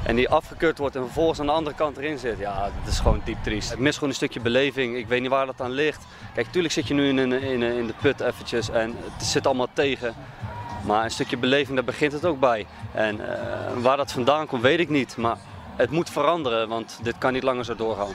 En 0.05 0.15
die 0.15 0.29
afgekeurd 0.29 0.77
wordt 0.77 0.95
en 0.95 1.01
vervolgens 1.01 1.39
aan 1.39 1.45
de 1.45 1.51
andere 1.51 1.75
kant 1.75 1.97
erin 1.97 2.17
zit. 2.17 2.37
Ja, 2.37 2.61
dat 2.63 2.93
is 2.93 2.99
gewoon 2.99 3.21
diep 3.23 3.43
triest. 3.43 3.71
Ik 3.71 3.79
mis 3.79 3.93
gewoon 3.93 4.09
een 4.09 4.15
stukje 4.15 4.39
beleving. 4.39 4.95
Ik 4.95 5.07
weet 5.07 5.21
niet 5.21 5.29
waar 5.29 5.45
dat 5.45 5.61
aan 5.61 5.71
ligt. 5.71 6.05
Kijk, 6.33 6.47
tuurlijk 6.51 6.73
zit 6.73 6.87
je 6.87 6.93
nu 6.93 7.07
in, 7.07 7.17
in, 7.17 7.31
in, 7.31 7.61
in 7.61 7.87
de 7.87 7.93
put 8.01 8.19
eventjes 8.19 8.69
en 8.69 8.95
het 9.17 9.25
zit 9.25 9.45
allemaal 9.45 9.67
tegen. 9.73 10.13
Maar 10.85 11.03
een 11.03 11.11
stukje 11.11 11.37
beleving, 11.37 11.75
daar 11.75 11.85
begint 11.85 12.11
het 12.11 12.25
ook 12.25 12.39
bij. 12.39 12.65
En 12.93 13.15
uh, 13.15 13.23
waar 13.81 13.97
dat 13.97 14.11
vandaan 14.11 14.47
komt, 14.47 14.61
weet 14.61 14.79
ik 14.79 14.89
niet. 14.89 15.17
Maar 15.17 15.37
het 15.75 15.89
moet 15.91 16.09
veranderen, 16.09 16.67
want 16.69 16.99
dit 17.03 17.17
kan 17.17 17.33
niet 17.33 17.43
langer 17.43 17.65
zo 17.65 17.75
doorgaan. 17.75 18.13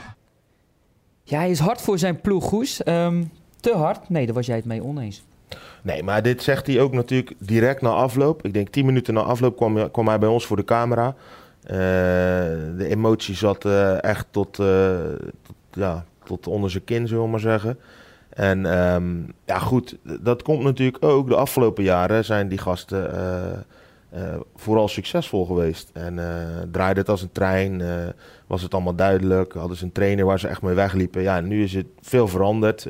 Ja, 1.23 1.37
hij 1.37 1.49
is 1.49 1.59
hard 1.59 1.81
voor 1.81 1.97
zijn 1.97 2.21
ploeg, 2.21 2.43
Goes. 2.43 2.85
Um, 2.85 3.31
te 3.59 3.75
hard? 3.75 4.09
Nee, 4.09 4.25
daar 4.25 4.35
was 4.35 4.45
jij 4.45 4.55
het 4.55 4.65
mee 4.65 4.83
oneens. 4.83 5.23
Nee, 5.81 6.03
maar 6.03 6.21
dit 6.21 6.43
zegt 6.43 6.67
hij 6.67 6.81
ook 6.81 6.93
natuurlijk 6.93 7.33
direct 7.39 7.81
na 7.81 7.89
afloop. 7.89 8.45
Ik 8.45 8.53
denk 8.53 8.69
tien 8.69 8.85
minuten 8.85 9.13
na 9.13 9.21
afloop 9.21 9.55
kwam, 9.55 9.91
kwam 9.91 10.07
hij 10.07 10.19
bij 10.19 10.29
ons 10.29 10.45
voor 10.45 10.57
de 10.57 10.63
camera. 10.63 11.15
Uh, 11.71 11.73
de 12.77 12.87
emotie 12.89 13.35
zat 13.35 13.65
uh, 13.65 14.03
echt 14.03 14.27
tot, 14.31 14.59
uh, 14.59 14.97
tot, 15.41 15.55
ja, 15.71 16.05
tot 16.23 16.47
onder 16.47 16.71
zijn 16.71 16.83
kin, 16.83 17.07
zullen 17.07 17.23
we 17.23 17.29
maar 17.29 17.39
zeggen. 17.39 17.79
En 18.29 18.65
um, 18.93 19.33
ja, 19.45 19.59
goed, 19.59 19.97
dat 20.19 20.41
komt 20.41 20.63
natuurlijk 20.63 21.05
ook. 21.05 21.27
De 21.27 21.35
afgelopen 21.35 21.83
jaren 21.83 22.25
zijn 22.25 22.47
die 22.47 22.57
gasten 22.57 23.65
vooral 24.55 24.87
succesvol 24.87 25.45
geweest. 25.45 25.89
En 25.93 26.19
draaide 26.71 26.99
het 26.99 27.09
als 27.09 27.21
een 27.21 27.31
trein, 27.31 27.81
was 28.47 28.61
het 28.61 28.73
allemaal 28.73 28.95
duidelijk. 28.95 29.53
Hadden 29.53 29.77
ze 29.77 29.83
een 29.83 29.91
trainer 29.91 30.25
waar 30.25 30.39
ze 30.39 30.47
echt 30.47 30.61
mee 30.61 30.75
wegliepen. 30.75 31.21
Ja, 31.21 31.39
nu 31.39 31.63
is 31.63 31.73
het 31.73 31.87
veel 32.01 32.27
veranderd. 32.27 32.87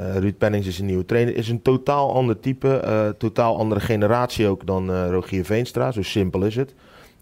Uh, 0.00 0.16
Ruud 0.16 0.38
Pennings 0.38 0.66
is 0.66 0.78
een 0.78 0.86
nieuwe 0.86 1.04
trainer. 1.04 1.36
Is 1.36 1.48
een 1.48 1.62
totaal 1.62 2.14
ander 2.14 2.40
type. 2.40 2.82
Uh, 2.84 3.08
totaal 3.08 3.58
andere 3.58 3.80
generatie 3.80 4.46
ook 4.46 4.66
dan 4.66 4.90
uh, 4.90 5.10
Rogier 5.10 5.44
Veenstra. 5.44 5.92
Zo 5.92 6.02
simpel 6.02 6.42
is 6.42 6.56
het. 6.56 6.74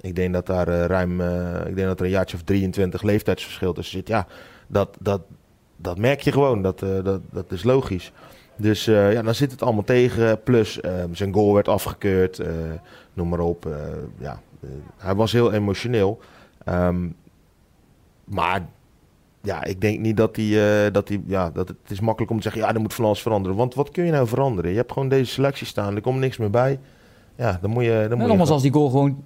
Ik 0.06 0.16
denk 0.16 0.32
dat 0.32 0.46
daar 0.46 0.68
ruim. 0.68 1.20
ik 1.66 1.76
denk 1.76 1.86
dat 1.88 1.98
er 1.98 2.04
een 2.04 2.10
jaartje 2.10 2.36
of 2.36 2.42
23 2.42 3.02
leeftijdsverschil 3.02 3.72
tussen 3.72 3.98
zit. 3.98 4.08
Ja, 4.08 4.26
dat, 4.66 4.96
dat, 5.00 5.20
dat 5.76 5.98
merk 5.98 6.20
je 6.20 6.32
gewoon. 6.32 6.62
Dat, 6.62 6.78
dat, 6.78 7.20
dat 7.32 7.52
is 7.52 7.62
logisch. 7.62 8.12
Dus 8.56 8.84
ja, 8.84 9.22
dan 9.22 9.34
zit 9.34 9.50
het 9.50 9.62
allemaal 9.62 9.84
tegen. 9.84 10.42
Plus 10.42 10.78
zijn 11.12 11.32
goal 11.32 11.54
werd 11.54 11.68
afgekeurd. 11.68 12.42
noem 13.12 13.28
maar 13.28 13.40
op. 13.40 13.68
ja, 14.18 14.40
hij 14.96 15.14
was 15.14 15.32
heel 15.32 15.52
emotioneel. 15.52 16.20
Um, 16.68 17.16
maar 18.24 18.66
ja, 19.42 19.64
ik 19.64 19.80
denk 19.80 19.98
niet 19.98 20.16
dat 20.16 20.36
hij, 20.36 20.44
uh, 20.44 20.92
dat 20.92 21.08
hij, 21.08 21.22
ja, 21.26 21.50
dat 21.50 21.68
het 21.68 21.76
is 21.88 22.00
makkelijk 22.00 22.30
om 22.30 22.36
te 22.36 22.42
zeggen, 22.42 22.62
ja, 22.62 22.74
er 22.74 22.80
moet 22.80 22.94
van 22.94 23.04
alles 23.04 23.22
veranderen. 23.22 23.56
Want 23.56 23.74
wat 23.74 23.90
kun 23.90 24.04
je 24.04 24.10
nou 24.10 24.26
veranderen? 24.26 24.70
Je 24.70 24.76
hebt 24.76 24.92
gewoon 24.92 25.08
deze 25.08 25.32
selectie 25.32 25.66
staan, 25.66 25.94
er 25.94 26.00
komt 26.00 26.18
niks 26.18 26.36
meer 26.36 26.50
bij. 26.50 26.78
Ja, 27.36 27.58
dan 27.60 27.70
moet 27.70 27.84
je... 27.84 27.90
Dan 27.90 28.02
en 28.02 28.08
moet 28.08 28.20
je 28.20 28.26
nogmaals, 28.26 28.50
als 28.50 28.62
die 28.62 28.72
goal 28.72 28.90
gewoon 28.90 29.24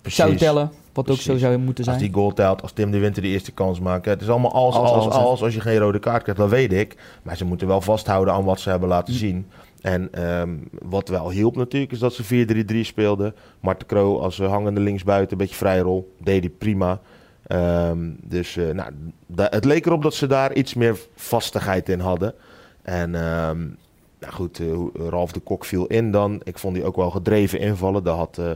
Precies. 0.00 0.18
zou 0.18 0.36
tellen, 0.36 0.70
wat 0.92 1.04
Precies. 1.04 1.30
ook 1.30 1.38
zo 1.38 1.46
zou 1.46 1.56
moeten 1.58 1.84
zijn. 1.84 1.96
Als 1.96 2.04
die 2.04 2.14
goal 2.14 2.32
telt, 2.32 2.62
als 2.62 2.72
Tim 2.72 2.90
de 2.90 2.98
Winter 2.98 3.22
de 3.22 3.28
eerste 3.28 3.52
kans 3.52 3.80
maakt. 3.80 4.04
Het 4.04 4.20
is 4.22 4.28
allemaal 4.28 4.52
als, 4.52 4.74
als, 4.74 4.90
als, 4.90 5.04
als, 5.04 5.14
als, 5.14 5.42
als 5.42 5.54
je 5.54 5.60
geen 5.60 5.78
rode 5.78 5.98
kaart 5.98 6.22
krijgt, 6.22 6.40
dat 6.40 6.50
weet 6.50 6.72
ik. 6.72 6.96
Maar 7.22 7.36
ze 7.36 7.44
moeten 7.44 7.66
wel 7.66 7.80
vasthouden 7.80 8.34
aan 8.34 8.44
wat 8.44 8.60
ze 8.60 8.70
hebben 8.70 8.88
laten 8.88 9.14
zien. 9.14 9.46
En 9.80 10.28
um, 10.40 10.68
wat 10.82 11.08
wel 11.08 11.30
hielp 11.30 11.56
natuurlijk, 11.56 11.92
is 11.92 11.98
dat 11.98 12.14
ze 12.14 12.64
4-3-3 12.72 12.80
speelden. 12.80 13.34
Marten 13.60 13.86
Kroo 13.86 14.18
als 14.18 14.38
uh, 14.38 14.48
hangende 14.48 14.80
linksbuiten, 14.80 15.32
een 15.32 15.38
beetje 15.38 15.54
vrijrol, 15.56 16.14
deed 16.18 16.40
hij 16.40 16.52
prima. 16.58 17.00
Um, 17.48 18.16
dus 18.22 18.56
uh, 18.56 18.70
nou, 18.70 18.90
het 19.36 19.64
leek 19.64 19.86
erop 19.86 20.02
dat 20.02 20.14
ze 20.14 20.26
daar 20.26 20.54
iets 20.54 20.74
meer 20.74 20.98
vastigheid 21.14 21.88
in 21.88 22.00
hadden. 22.00 22.34
En 22.82 23.14
um, 23.14 23.76
nou 24.20 24.32
goed, 24.32 24.58
uh, 24.58 24.78
Ralf 25.08 25.32
de 25.32 25.40
Kok 25.40 25.64
viel 25.64 25.86
in 25.86 26.10
dan. 26.10 26.40
Ik 26.44 26.58
vond 26.58 26.74
die 26.74 26.84
ook 26.84 26.96
wel 26.96 27.10
gedreven 27.10 27.60
invallen. 27.60 28.04
Daar 28.04 28.16
had 28.16 28.36
uh, 28.40 28.50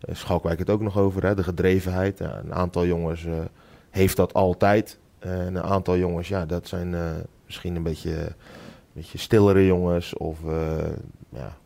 Schalkwijk 0.00 0.58
het 0.58 0.70
ook 0.70 0.80
nog 0.80 0.98
over, 0.98 1.22
hè, 1.22 1.34
de 1.34 1.42
gedrevenheid. 1.42 2.18
Ja, 2.18 2.38
een 2.44 2.54
aantal 2.54 2.86
jongens 2.86 3.26
heeft 3.90 4.16
dat 4.16 4.34
altijd. 4.34 4.98
En 5.18 5.54
een 5.54 5.62
aantal 5.62 5.96
jongens, 5.96 6.28
ja, 6.28 6.46
dat 6.46 6.68
zijn 6.68 6.94
misschien 7.44 7.76
een 7.76 7.82
beetje, 7.82 8.12
een 8.12 8.34
beetje 8.92 9.18
stillere 9.18 9.66
jongens. 9.66 10.16
Of 10.16 10.38
ja, 11.28 11.56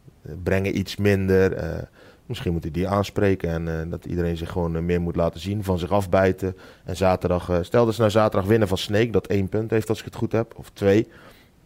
brengen 0.43 0.79
iets 0.79 0.97
minder. 0.97 1.79
Misschien 2.27 2.53
moet 2.53 2.63
hij 2.63 2.73
die 2.73 2.89
aanspreken 2.89 3.69
en 3.69 3.91
dat 3.91 4.05
iedereen 4.05 4.37
zich 4.37 4.51
gewoon 4.51 4.85
meer 4.85 5.01
moet 5.01 5.17
laten 5.17 5.41
zien, 5.41 5.65
van 5.65 5.79
zich 5.79 5.91
afbijten. 5.91 6.57
En 6.85 6.97
zaterdag, 6.97 7.59
stel 7.63 7.85
dat 7.85 7.95
ze 7.95 8.01
nou 8.01 8.13
zaterdag 8.13 8.49
winnen 8.49 8.69
van 8.69 8.79
Sneek, 8.79 9.13
dat 9.13 9.27
één 9.27 9.49
punt 9.49 9.71
heeft 9.71 9.89
als 9.89 9.99
ik 9.99 10.05
het 10.05 10.15
goed 10.15 10.33
heb, 10.33 10.55
of 10.57 10.71
twee. 10.71 11.09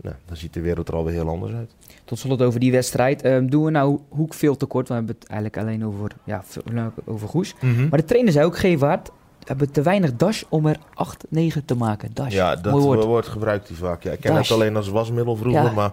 Nou, 0.02 0.16
dan 0.26 0.36
ziet 0.36 0.54
de 0.54 0.60
wereld 0.60 0.88
er 0.88 0.94
alweer 0.94 1.14
heel 1.14 1.28
anders 1.28 1.52
uit. 1.52 1.74
Tot 2.04 2.18
slot 2.18 2.42
over 2.42 2.60
die 2.60 2.72
wedstrijd. 2.72 3.24
Uh, 3.24 3.38
doen 3.42 3.64
we 3.64 3.70
nou 3.70 3.98
Hoek 4.08 4.34
veel 4.34 4.56
tekort? 4.56 4.88
We 4.88 4.94
hebben 4.94 5.16
het 5.18 5.28
eigenlijk 5.28 5.60
alleen 5.60 5.84
over, 5.84 6.12
ja, 6.24 6.44
over 7.04 7.28
Goes. 7.28 7.54
Mm 7.60 7.74
-hmm. 7.74 7.88
Maar 7.88 7.98
de 7.98 8.04
trainer 8.04 8.32
zei 8.32 8.46
ook, 8.46 8.58
Gevaart, 8.58 9.08
we 9.38 9.44
hebben 9.44 9.70
te 9.70 9.82
weinig 9.82 10.16
dash 10.16 10.42
om 10.48 10.66
er 10.66 10.78
8-9 11.56 11.64
te 11.64 11.74
maken. 11.74 12.10
Dash. 12.14 12.32
Ja, 12.32 12.56
dat 12.56 12.72
Mooi 12.72 12.84
woord. 12.84 13.04
woord 13.04 13.26
gebruikt 13.26 13.68
hij 13.68 13.76
vaak. 13.76 14.02
Ja, 14.02 14.12
ik 14.12 14.20
ken 14.20 14.34
dash. 14.34 14.48
het 14.48 14.58
alleen 14.58 14.76
als 14.76 14.88
wasmiddel 14.88 15.36
vroeger, 15.36 15.62
ja. 15.62 15.70
maar 15.70 15.92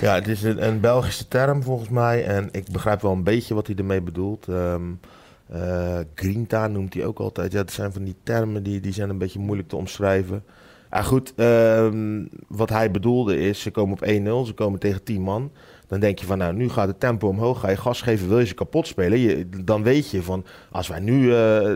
ja, 0.00 0.14
het 0.14 0.28
is 0.28 0.42
een, 0.42 0.66
een, 0.66 0.80
Belgische 0.80 1.28
term 1.28 1.62
volgens 1.62 1.88
mij. 1.88 2.24
En 2.24 2.48
ik 2.52 2.70
begrijp 2.72 3.00
wel 3.00 3.12
een 3.12 3.22
beetje 3.22 3.54
wat 3.54 3.66
hij 3.66 3.76
ermee 3.76 4.00
bedoelt. 4.00 4.46
Um, 4.48 5.00
Uh, 5.52 5.98
Grinta 6.14 6.66
noemt 6.66 6.94
hij 6.94 7.04
ook 7.04 7.18
altijd. 7.18 7.52
Ja, 7.52 7.58
dat 7.58 7.72
zijn 7.72 7.92
van 7.92 8.04
die 8.04 8.16
termen 8.22 8.62
die, 8.62 8.80
die 8.80 8.92
zijn 8.92 9.10
een 9.10 9.18
beetje 9.18 9.38
moeilijk 9.38 9.68
te 9.68 9.76
omschrijven. 9.76 10.44
Ah, 10.94 11.04
goed, 11.04 11.32
ehm, 11.36 12.24
wat 12.48 12.68
hij 12.68 12.90
bedoelde 12.90 13.38
is, 13.38 13.60
ze 13.60 13.70
komen 13.70 13.92
op 13.92 14.02
1-0, 14.02 14.44
ze 14.44 14.52
komen 14.52 14.78
tegen 14.78 15.02
10 15.02 15.22
man. 15.22 15.50
Dan 15.86 16.00
denk 16.00 16.18
je 16.18 16.26
van, 16.26 16.38
nou, 16.38 16.54
nu 16.54 16.68
gaat 16.68 16.88
het 16.88 17.00
tempo 17.00 17.28
omhoog, 17.28 17.60
ga 17.60 17.70
je 17.70 17.76
gas 17.76 18.02
geven, 18.02 18.28
wil 18.28 18.38
je 18.38 18.46
ze 18.46 18.54
kapot 18.54 18.86
spelen? 18.86 19.18
Je, 19.18 19.48
dan 19.64 19.82
weet 19.82 20.10
je 20.10 20.22
van, 20.22 20.44
als 20.70 20.88
wij 20.88 21.00
nu 21.00 21.22
uh, 21.22 21.72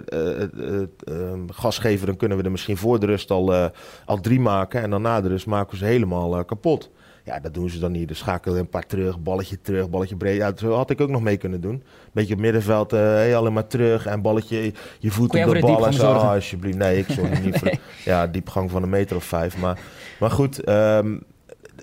gas 1.46 1.78
geven, 1.78 2.06
dan 2.06 2.16
kunnen 2.16 2.38
we 2.38 2.44
er 2.44 2.50
misschien 2.50 2.76
voor 2.76 3.00
de 3.00 3.06
rust 3.06 3.30
al, 3.30 3.70
al 4.04 4.20
drie 4.20 4.40
maken. 4.40 4.82
En 4.82 4.90
dan 4.90 5.02
na 5.02 5.20
de 5.20 5.28
rust 5.28 5.46
maken 5.46 5.70
we 5.70 5.76
ze 5.76 5.84
helemaal 5.84 6.44
kapot. 6.44 6.90
Ja, 7.28 7.40
dat 7.40 7.54
doen 7.54 7.70
ze 7.70 7.78
dan 7.78 7.92
niet. 7.92 8.08
Dus 8.08 8.18
schakelen 8.18 8.58
een 8.58 8.68
paar 8.68 8.86
terug, 8.86 9.20
balletje 9.20 9.60
terug, 9.60 9.90
balletje 9.90 10.16
breed. 10.16 10.36
Ja, 10.36 10.52
zo 10.56 10.72
had 10.72 10.90
ik 10.90 11.00
ook 11.00 11.08
nog 11.08 11.22
mee 11.22 11.36
kunnen 11.36 11.60
doen. 11.60 11.82
Beetje 12.12 12.34
op 12.34 12.40
middenveld, 12.40 12.92
uh, 12.92 12.98
hey, 13.00 13.36
alleen 13.36 13.52
maar 13.52 13.66
terug 13.66 14.06
en 14.06 14.22
balletje, 14.22 14.72
je 14.98 15.10
voet 15.10 15.34
op 15.34 15.54
de 15.54 15.60
bal. 15.60 15.86
En 15.86 15.92
zo, 15.92 16.10
oh, 16.10 16.30
alsjeblieft. 16.30 16.78
Nee, 16.78 16.98
ik 16.98 17.06
zorg 17.08 17.42
niet 17.44 17.58
voor 17.58 17.72
ja, 18.04 18.26
diepgang 18.26 18.70
van 18.70 18.82
een 18.82 18.88
meter 18.88 19.16
of 19.16 19.24
vijf. 19.24 19.58
Maar, 19.58 19.80
maar 20.20 20.30
goed, 20.30 20.68
um, 20.68 21.22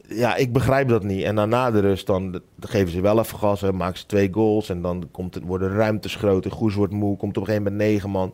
ja, 0.08 0.36
ik 0.36 0.54
begrijp 0.54 0.88
dat 0.88 1.04
niet. 1.04 1.24
En 1.24 1.36
daarna 1.36 1.72
de 1.72 1.80
rust, 1.80 2.08
dan, 2.08 2.32
dan 2.32 2.42
geven 2.70 2.92
ze 2.92 3.02
wel 3.02 3.20
even 3.20 3.38
gas. 3.38 3.64
en 3.64 3.76
maken 3.76 4.00
ze 4.00 4.06
twee 4.06 4.34
goals 4.34 4.70
en 4.70 4.82
dan 4.82 5.08
komt 5.12 5.34
het, 5.36 5.44
worden 5.44 5.76
ruimtes 5.76 6.16
groter. 6.16 6.52
Goes 6.52 6.76
wordt 6.76 6.94
moe, 6.94 7.18
komt 7.18 7.38
op 7.38 7.42
een 7.44 7.50
gegeven 7.50 7.72
moment 7.72 7.90
negen 7.90 8.10
man. 8.10 8.34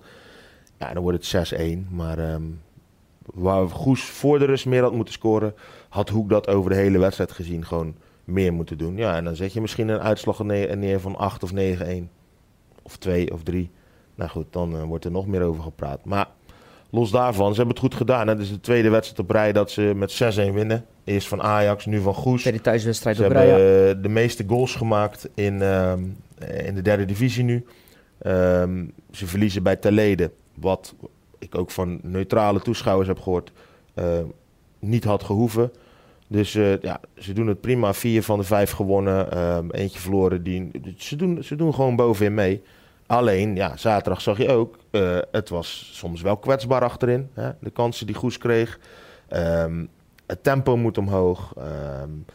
Ja, 0.78 0.94
dan 0.94 1.04
wordt 1.04 1.32
het 1.32 1.54
6-1. 1.88 1.90
Maar 1.90 2.34
um, 2.34 2.62
waar 3.26 3.68
Goes 3.68 4.04
voor 4.04 4.40
de 4.40 4.46
rust 4.46 4.66
meer 4.66 4.82
had 4.82 4.94
moeten 4.94 5.14
scoren 5.14 5.54
had 5.92 6.10
Hoek 6.10 6.30
dat 6.30 6.48
over 6.48 6.70
de 6.70 6.76
hele 6.76 6.98
wedstrijd 6.98 7.32
gezien 7.32 7.66
gewoon 7.66 7.96
meer 8.24 8.54
moeten 8.54 8.78
doen. 8.78 8.98
Ja, 8.98 9.16
en 9.16 9.24
dan 9.24 9.36
zet 9.36 9.54
je 9.54 9.62
misschien 9.62 9.88
een 9.88 10.00
uitslag 10.00 10.44
neer 10.44 11.00
van 11.00 11.16
8 11.16 11.44
of 11.44 11.52
9-1. 11.54 11.56
Of 12.82 12.98
2 12.98 13.34
of 13.34 13.44
3. 13.44 13.70
Nou 14.16 14.30
goed, 14.30 14.46
dan 14.50 14.76
uh, 14.76 14.84
wordt 14.84 15.06
er 15.06 15.12
nog 15.12 15.28
meer 15.28 15.42
over 15.42 15.64
gepraat. 15.64 16.06
Maar 16.06 16.28
los 16.90 17.12
daarvan, 17.12 17.50
ze 17.50 17.58
hebben 17.58 17.76
het 17.76 17.84
goed 17.84 17.96
gedaan. 17.96 18.28
Het 18.28 18.40
is 18.40 18.50
de 18.50 18.60
tweede 18.60 18.90
wedstrijd 18.90 19.20
op 19.20 19.30
rij 19.30 19.52
dat 19.52 19.72
ze 19.72 19.92
met 19.96 20.24
6-1 20.50 20.54
winnen. 20.54 20.86
Eerst 21.04 21.28
van 21.28 21.42
Ajax, 21.42 21.86
nu 21.86 22.00
van 22.00 22.14
Goes. 22.14 22.42
Tweede 22.42 22.62
thuiswedstrijd 22.62 23.16
ze 23.16 23.26
op 23.26 23.32
rij. 23.32 23.46
Ze 23.46 23.52
hebben 23.52 23.98
uh, 23.98 24.04
de 24.04 24.10
meeste 24.10 24.44
goals 24.48 24.76
gemaakt 24.76 25.30
in, 25.34 25.54
uh, 25.54 25.94
in 26.66 26.76
de 26.76 26.82
derde 26.82 27.06
divisie 27.06 27.44
nu. 27.44 27.66
Um, 28.28 28.94
ze 29.12 29.28
verliezen 29.28 29.64
bij 29.64 29.76
Telede, 29.76 30.32
wat 30.54 30.96
ik 31.40 31.56
ook 31.56 31.72
van 31.72 32.00
neutrale 32.04 32.62
toeschouwers 32.62 33.08
heb 33.08 33.20
gehoord, 33.20 33.52
uh, 33.96 34.06
niet 34.80 35.04
had 35.04 35.24
gehoeven. 35.24 35.72
Dus 36.32 36.56
uh, 36.56 36.78
ja, 36.78 37.00
ze 37.18 37.34
doen 37.34 37.48
het 37.48 37.62
prima. 37.62 37.94
Vier 37.94 38.24
van 38.24 38.40
de 38.40 38.46
vijf 38.46 38.72
gewonnen, 38.72 39.38
um, 39.58 39.72
eentje 39.72 40.00
verloren. 40.00 40.44
Die, 40.44 40.72
ze, 40.98 41.16
doen, 41.16 41.44
ze 41.44 41.56
doen 41.56 41.74
gewoon 41.74 41.96
bovenin 41.96 42.34
mee. 42.34 42.64
Alleen, 43.08 43.56
ja, 43.56 43.78
zaterdag 43.78 44.22
zag 44.22 44.38
je 44.38 44.50
ook, 44.50 44.78
uh, 44.92 45.18
het 45.32 45.50
was 45.50 45.90
soms 45.94 46.22
wel 46.22 46.38
kwetsbaar 46.38 46.84
achterin. 46.84 47.30
Hè? 47.34 47.52
De 47.60 47.70
kansen 47.70 48.06
die 48.06 48.16
Goes 48.16 48.38
kreeg. 48.38 48.80
Um, 49.30 49.90
het 50.26 50.44
tempo 50.44 50.78
moet 50.78 50.98
omhoog. 50.98 51.54
Um, 52.02 52.26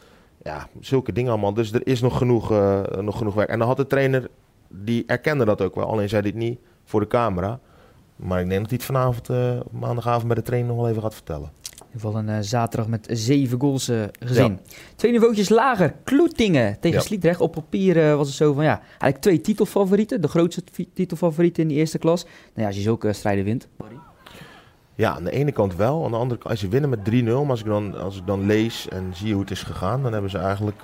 ja, 0.43 0.67
zulke 0.79 1.11
dingen 1.11 1.31
allemaal. 1.31 1.53
Dus 1.53 1.73
er 1.73 1.87
is 1.87 2.01
nog 2.01 2.17
genoeg, 2.17 2.51
uh, 2.51 2.81
nog 2.81 3.17
genoeg 3.17 3.33
werk. 3.33 3.49
En 3.49 3.59
dan 3.59 3.67
had 3.67 3.77
de 3.77 3.87
trainer, 3.87 4.29
die 4.67 5.03
erkende 5.07 5.45
dat 5.45 5.61
ook 5.61 5.75
wel. 5.75 5.85
Alleen 5.85 6.09
zei 6.09 6.21
dit 6.21 6.35
niet 6.35 6.59
voor 6.85 6.99
de 6.99 7.07
camera. 7.07 7.59
Maar 8.15 8.41
ik 8.41 8.49
denk 8.49 8.61
dat 8.61 8.69
hij 8.69 8.77
het 8.77 8.87
vanavond, 8.87 9.29
maandagavond 9.71 10.27
bij 10.27 10.35
de 10.35 10.41
trainer 10.41 10.69
nog 10.69 10.77
wel 10.81 10.89
even 10.89 11.01
gaat 11.01 11.13
vertellen. 11.13 11.49
Ieder 11.97 12.11
geval 12.11 12.27
een 12.29 12.37
uh, 12.37 12.43
zaterdag 12.43 12.87
met 12.87 13.07
zeven 13.11 13.59
goals 13.59 13.89
uh, 13.89 14.03
gezien. 14.19 14.59
Ja. 14.63 14.73
Twee 14.95 15.11
niveautjes 15.11 15.49
lager. 15.49 15.93
Kloetingen 16.03 16.79
tegen 16.79 16.97
ja. 16.97 17.03
Sliedrecht. 17.03 17.41
Op 17.41 17.51
papier 17.51 17.97
uh, 17.97 18.15
was 18.15 18.27
het 18.27 18.35
zo 18.35 18.53
van 18.53 18.63
ja, 18.63 18.79
eigenlijk 18.89 19.21
twee 19.21 19.41
titelfavorieten. 19.41 20.21
De 20.21 20.27
grootste 20.27 20.63
titelfavorieten 20.93 21.63
in 21.63 21.69
de 21.69 21.75
eerste 21.75 21.97
klas. 21.97 22.23
Nou 22.23 22.33
ja, 22.53 22.65
als 22.65 22.75
je 22.75 22.81
zulke 22.81 23.13
strijden 23.13 23.43
wint. 23.43 23.67
Ja, 24.95 25.15
aan 25.15 25.23
de 25.23 25.31
ene 25.31 25.51
kant 25.51 25.75
wel. 25.75 26.05
Aan 26.05 26.11
de 26.11 26.17
andere 26.17 26.39
kant, 26.39 26.51
als 26.51 26.61
je 26.61 26.67
winnen 26.67 26.89
met 26.89 26.99
3-0, 26.99 27.23
maar 27.23 27.49
als 27.49 27.59
ik, 27.59 27.65
dan, 27.65 27.97
als 27.97 28.17
ik 28.17 28.25
dan 28.25 28.45
lees 28.45 28.87
en 28.89 29.11
zie 29.13 29.31
hoe 29.31 29.41
het 29.41 29.51
is 29.51 29.63
gegaan, 29.63 30.03
dan 30.03 30.11
hebben 30.11 30.29
ze 30.29 30.37
eigenlijk... 30.37 30.81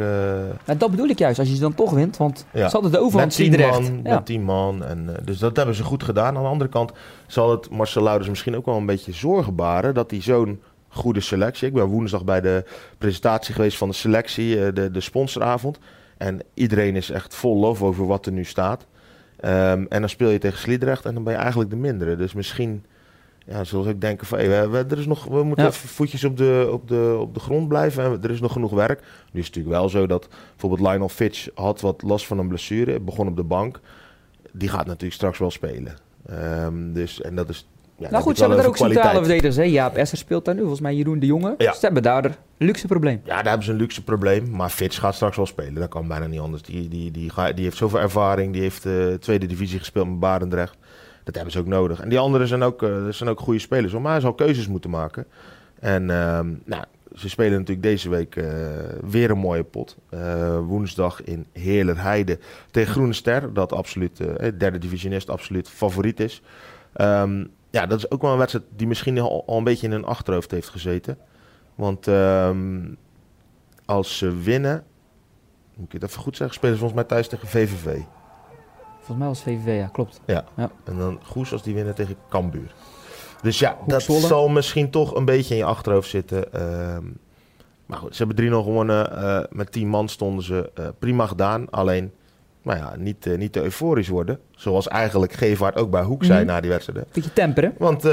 Nou, 0.66 0.78
dat 0.78 0.92
bedoel 0.92 1.08
ik 1.08 1.20
juist, 1.20 1.40
als 1.40 1.48
je 1.48 1.56
ze 1.56 1.62
dan 1.62 1.76
toch 1.76 1.92
wint, 1.92 2.18
want 2.18 2.46
ja. 2.54 2.68
ze 2.68 2.74
hadden 2.74 2.92
de 2.92 3.00
overhand 3.00 3.34
Sliedrecht. 3.34 3.82
Man, 3.82 4.00
ja. 4.04 4.16
Met 4.16 4.26
10 4.26 4.44
man, 4.44 4.84
en, 4.84 5.16
dus 5.24 5.38
dat 5.38 5.56
hebben 5.56 5.76
ze 5.76 5.84
goed 5.84 6.04
gedaan. 6.04 6.38
Aan 6.38 6.44
de 6.44 6.50
andere 6.50 6.70
kant 6.70 6.92
zal 7.28 7.52
het 7.52 7.70
Marcel 7.70 8.02
Louders 8.02 8.30
misschien 8.30 8.56
ook 8.56 8.66
wel 8.66 8.76
een 8.76 8.86
beetje 8.86 9.14
zorgen 9.14 9.56
baren 9.56 9.94
dat 9.94 10.12
hij 10.12 10.22
zo'n 10.22 10.60
goede 10.94 11.22
selectie. 11.22 11.68
Ik 11.68 11.74
ben 11.74 11.86
woensdag 11.86 12.24
bij 12.24 12.42
de 12.42 12.66
presentatie 12.98 13.54
geweest 13.54 13.78
van 13.78 13.90
de 13.90 13.96
selectie, 13.96 14.74
de, 14.74 14.92
de 14.92 15.02
sponsoravond. 15.02 15.80
En 16.18 16.42
iedereen 16.54 16.96
is 16.96 17.10
echt 17.10 17.36
vol 17.36 17.58
lof 17.58 17.82
over 17.82 18.08
wat 18.08 18.26
er 18.26 18.32
nu 18.32 18.44
staat. 18.44 18.86
Um, 19.46 19.86
en 19.88 20.00
dan 20.00 20.10
speel 20.10 20.30
je 20.30 20.38
tegen 20.38 20.60
Sliedrecht 20.60 21.06
en 21.06 21.14
dan 21.14 21.24
ben 21.24 21.34
je 21.34 21.40
eigenlijk 21.40 21.70
de 21.70 21.76
mindere. 21.76 22.16
Dus 22.16 22.34
misschien 22.34 22.84
ja, 23.46 23.64
zullen 23.64 23.90
ik 23.90 24.02
denken 24.02 24.28
van 24.28 24.38
hey, 24.38 24.70
we, 24.70 24.86
er 24.90 24.98
is 24.98 25.06
nog, 25.06 25.26
we 25.26 25.44
moeten 25.44 25.66
ja. 25.66 25.72
even 25.72 25.90
voetjes 25.90 26.24
op 26.24 26.38
de, 26.38 26.70
op, 26.72 26.88
de, 26.88 27.18
op 27.20 27.34
de 27.34 27.40
grond 27.40 27.68
blijven. 27.68 28.04
En 28.04 28.24
er 28.24 28.32
is 28.32 28.40
nog 28.40 28.52
genoeg 28.52 28.72
werk. 28.72 29.00
Nu 29.00 29.40
is 29.40 29.46
het 29.46 29.56
natuurlijk 29.56 29.76
wel 29.76 29.90
zo 29.90 30.08
dat 30.08 30.30
bijvoorbeeld 30.50 30.90
Lionel 30.90 31.10
Fitch 31.10 31.48
had 31.56 31.82
wat 31.82 32.02
last 32.02 32.28
van 32.28 32.40
een 32.40 32.48
blessure. 32.48 33.00
Begon 33.00 33.28
op 33.28 33.36
de 33.36 33.44
bank. 33.44 33.80
Die 34.52 34.70
gaat 34.70 34.86
natuurlijk 34.86 35.14
straks 35.14 35.38
wel 35.38 35.52
spelen. 35.52 35.96
Um, 36.32 36.94
dus, 36.94 37.22
en 37.22 37.36
dat 37.36 37.50
is 37.50 37.68
ja, 38.04 38.12
nou 38.12 38.24
goed, 38.24 38.38
ze 38.38 38.44
hebben 38.44 38.60
er 38.62 38.68
ook 38.68 38.78
centrale 38.78 39.18
verdedigers. 39.18 39.56
Hè? 39.56 39.64
Jaap 39.64 39.96
Esser 39.96 40.18
speelt 40.18 40.46
daar 40.46 40.54
nu, 40.54 40.60
volgens 40.60 40.82
mij 40.82 40.96
Jeroen 40.96 41.20
de 41.20 41.26
Jonge. 41.26 41.56
Ja. 41.58 41.74
Ze 41.74 41.80
hebben 41.82 42.04
daar 42.04 42.26
een 42.26 42.36
luxe 42.58 42.88
probleem. 42.88 43.22
Ja, 43.24 43.36
daar 43.36 43.44
hebben 43.44 43.64
ze 43.64 43.72
een 43.72 43.78
luxe 43.78 44.04
probleem. 44.04 44.50
Maar 44.52 44.70
Fitz 44.70 45.00
gaat 45.00 45.16
straks 45.16 45.36
wel 45.36 45.46
spelen. 45.46 45.74
Dat 45.74 45.90
kan 45.90 46.08
bijna 46.08 46.28
niet 46.28 46.40
anders. 46.40 46.62
Die, 46.62 46.88
die, 46.88 47.12
die, 47.12 47.32
die 47.54 47.64
heeft 47.64 47.78
zoveel 47.78 48.00
ervaring. 48.00 48.54
Die 48.54 48.62
heeft 48.62 48.84
de 48.84 49.08
uh, 49.12 49.18
tweede 49.18 49.46
divisie 49.46 49.80
gespeeld 49.80 50.08
met 50.08 50.20
Barendrecht. 50.20 50.76
Dat 51.24 51.36
hebben 51.36 51.54
ze 51.54 51.60
ook 51.60 51.68
nodig. 51.68 52.00
En 52.00 52.10
die 52.10 52.20
anderen 52.20 52.48
zijn 52.48 52.64
ook, 52.64 52.82
uh, 52.82 53.08
zijn 53.10 53.30
ook 53.30 53.40
goede 53.40 53.60
spelers. 53.60 53.94
Maar 53.94 54.12
hij 54.12 54.22
zal 54.22 54.34
keuzes 54.34 54.68
moeten 54.68 54.90
maken. 54.90 55.26
En 55.80 56.02
uh, 56.02 56.40
nou, 56.66 56.84
ze 57.16 57.30
spelen 57.30 57.52
natuurlijk 57.52 57.82
deze 57.82 58.10
week 58.10 58.36
uh, 58.36 58.46
weer 59.10 59.32
een 59.32 59.38
mooie 59.38 59.64
pot. 59.64 59.98
Uh, 60.14 60.58
woensdag 60.66 61.24
in 61.24 61.46
Heerlerheide 61.52 62.40
tegen 62.72 62.94
Groene 62.94 63.14
Ster. 63.14 63.54
Dat 63.54 63.74
absoluut, 63.74 64.20
uh, 64.20 64.28
derde 64.58 64.78
divisionist, 64.78 65.30
absoluut 65.30 65.70
favoriet 65.70 66.20
is. 66.20 66.42
Um, 66.96 67.50
ja, 67.74 67.86
dat 67.86 67.98
is 67.98 68.12
ook 68.12 68.22
wel 68.22 68.32
een 68.32 68.38
wedstrijd 68.38 68.66
die 68.76 68.88
misschien 68.88 69.20
al, 69.20 69.44
al 69.48 69.58
een 69.58 69.64
beetje 69.64 69.86
in 69.88 69.92
hun 69.92 70.06
achterhoofd 70.06 70.52
heeft 70.52 70.70
gezeten. 70.70 71.18
Want 71.76 72.08
um, 72.08 72.98
als 73.86 74.18
ze 74.18 74.42
winnen, 74.42 74.84
moet 75.76 75.86
ik 75.86 76.02
het 76.02 76.10
even 76.10 76.22
goed 76.22 76.38
zeggen, 76.38 76.56
spelen 76.56 76.76
ze 76.76 76.82
volgens 76.82 77.00
mij 77.00 77.10
thuis 77.10 77.28
tegen 77.28 77.48
VVV. 77.48 78.00
Volgens 78.96 79.18
mij 79.18 79.28
was 79.28 79.42
VVV, 79.42 79.80
ja, 79.80 79.88
klopt. 79.88 80.22
Ja, 80.26 80.46
ja. 80.56 80.72
en 80.84 80.98
dan 80.98 81.20
Goes 81.24 81.52
als 81.52 81.64
die 81.64 81.74
winnen 81.74 81.96
tegen 81.96 82.16
Cambuur. 82.30 82.74
Dus 83.42 83.60
ja, 83.60 83.76
Hoek 83.80 83.90
dat 83.90 84.02
Zwolle. 84.02 84.28
zal 84.28 84.48
misschien 84.48 84.90
toch 84.90 85.16
een 85.16 85.26
beetje 85.26 85.54
in 85.54 85.60
je 85.60 85.66
achterhoofd 85.66 86.10
zitten. 86.10 86.62
Um, 86.96 87.18
maar 87.86 87.98
goed, 87.98 88.16
ze 88.16 88.26
hebben 88.26 88.46
3-0 88.46 88.50
gewonnen. 88.50 89.12
Uh, 89.12 89.40
met 89.50 89.72
10 89.72 89.88
man 89.88 90.10
stonden 90.10 90.44
ze 90.44 90.72
uh, 90.80 90.88
prima 91.00 91.28
gedaan. 91.28 91.70
Alleen 91.70 92.14
nou 92.64 92.78
ja, 92.78 92.96
niet, 92.98 93.26
uh, 93.26 93.38
niet 93.38 93.52
te 93.52 93.62
euforisch 93.62 94.08
worden. 94.08 94.40
Zoals 94.52 94.88
eigenlijk 94.88 95.34
Gevaart 95.34 95.76
ook 95.76 95.90
bij 95.90 96.04
Hoek 96.04 96.24
zei 96.24 96.40
mm. 96.40 96.46
na 96.46 96.62
die 96.62 96.70
wedstrijd. 96.70 97.12
Beetje 97.12 97.34
temperen. 97.34 97.74
Want 97.78 98.06
uh, 98.06 98.12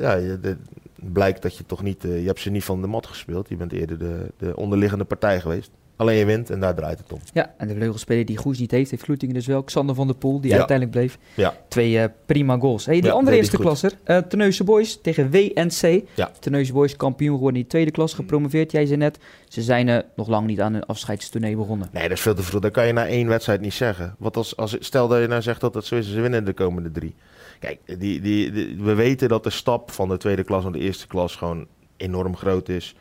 ja, 0.00 0.18
het 0.18 0.56
blijkt 0.94 1.42
dat 1.42 1.56
je 1.56 1.66
toch 1.66 1.82
niet... 1.82 2.04
Uh, 2.04 2.20
je 2.20 2.26
hebt 2.26 2.40
ze 2.40 2.50
niet 2.50 2.64
van 2.64 2.80
de 2.80 2.86
mat 2.86 3.06
gespeeld. 3.06 3.48
Je 3.48 3.56
bent 3.56 3.72
eerder 3.72 3.98
de, 3.98 4.26
de 4.36 4.56
onderliggende 4.56 5.04
partij 5.04 5.40
geweest. 5.40 5.70
Alleen 5.96 6.18
je 6.18 6.24
wint 6.24 6.50
en 6.50 6.60
daar 6.60 6.74
draait 6.74 6.98
het 6.98 7.12
om. 7.12 7.18
Ja, 7.32 7.54
en 7.56 7.68
de 7.68 7.74
vleugelspeler 7.74 8.24
die 8.24 8.36
Goes 8.36 8.58
niet 8.58 8.70
heeft, 8.70 8.90
heeft 8.90 9.02
Vloetingen 9.02 9.34
dus 9.34 9.46
wel. 9.46 9.62
Xander 9.62 9.94
van 9.94 10.06
der 10.06 10.16
Poel, 10.16 10.40
die 10.40 10.50
ja. 10.50 10.56
uiteindelijk 10.56 10.96
bleef. 10.96 11.18
Ja. 11.34 11.54
Twee 11.68 11.92
uh, 11.92 12.04
prima 12.26 12.58
goals. 12.58 12.86
Hey, 12.86 12.94
die 12.94 13.04
ja, 13.04 13.12
andere 13.12 13.36
eerste 13.36 13.56
klasser, 13.58 13.92
uh, 14.06 14.58
Boys 14.64 15.00
tegen 15.02 15.30
WNC. 15.30 16.02
Ja. 16.14 16.30
Terneuzen 16.40 16.74
Boys 16.74 16.96
kampioen 16.96 17.34
geworden 17.34 17.56
in 17.56 17.62
de 17.62 17.70
tweede 17.70 17.90
klas, 17.90 18.14
gepromoveerd. 18.14 18.72
Jij 18.72 18.86
zei 18.86 18.98
net, 18.98 19.18
ze 19.48 19.62
zijn 19.62 19.88
uh, 19.88 19.98
nog 20.16 20.28
lang 20.28 20.46
niet 20.46 20.60
aan 20.60 20.74
een 20.74 20.84
afscheidstournee 20.84 21.56
begonnen. 21.56 21.88
Nee, 21.92 22.02
dat 22.02 22.16
is 22.16 22.20
veel 22.20 22.34
te 22.34 22.42
vroeg. 22.42 22.60
Dat 22.60 22.72
kan 22.72 22.86
je 22.86 22.92
na 22.92 23.06
één 23.06 23.28
wedstrijd 23.28 23.60
niet 23.60 23.74
zeggen. 23.74 24.14
Want 24.18 24.36
als, 24.36 24.56
als, 24.56 24.76
stel 24.80 25.08
dat 25.08 25.20
je 25.20 25.26
nou 25.26 25.42
zegt 25.42 25.60
dat 25.60 25.74
het 25.74 25.84
zo 25.84 25.96
is, 25.96 26.12
ze 26.12 26.20
winnen 26.20 26.44
de 26.44 26.52
komende 26.52 26.90
drie. 26.90 27.14
Kijk, 27.58 27.78
die, 27.84 28.20
die, 28.20 28.52
die, 28.52 28.76
we 28.78 28.94
weten 28.94 29.28
dat 29.28 29.44
de 29.44 29.50
stap 29.50 29.90
van 29.90 30.08
de 30.08 30.16
tweede 30.16 30.44
klas 30.44 30.62
naar 30.62 30.72
de 30.72 30.78
eerste 30.78 31.06
klas 31.06 31.36
gewoon 31.36 31.66
enorm 31.96 32.36
groot 32.36 32.68
is. 32.68 32.94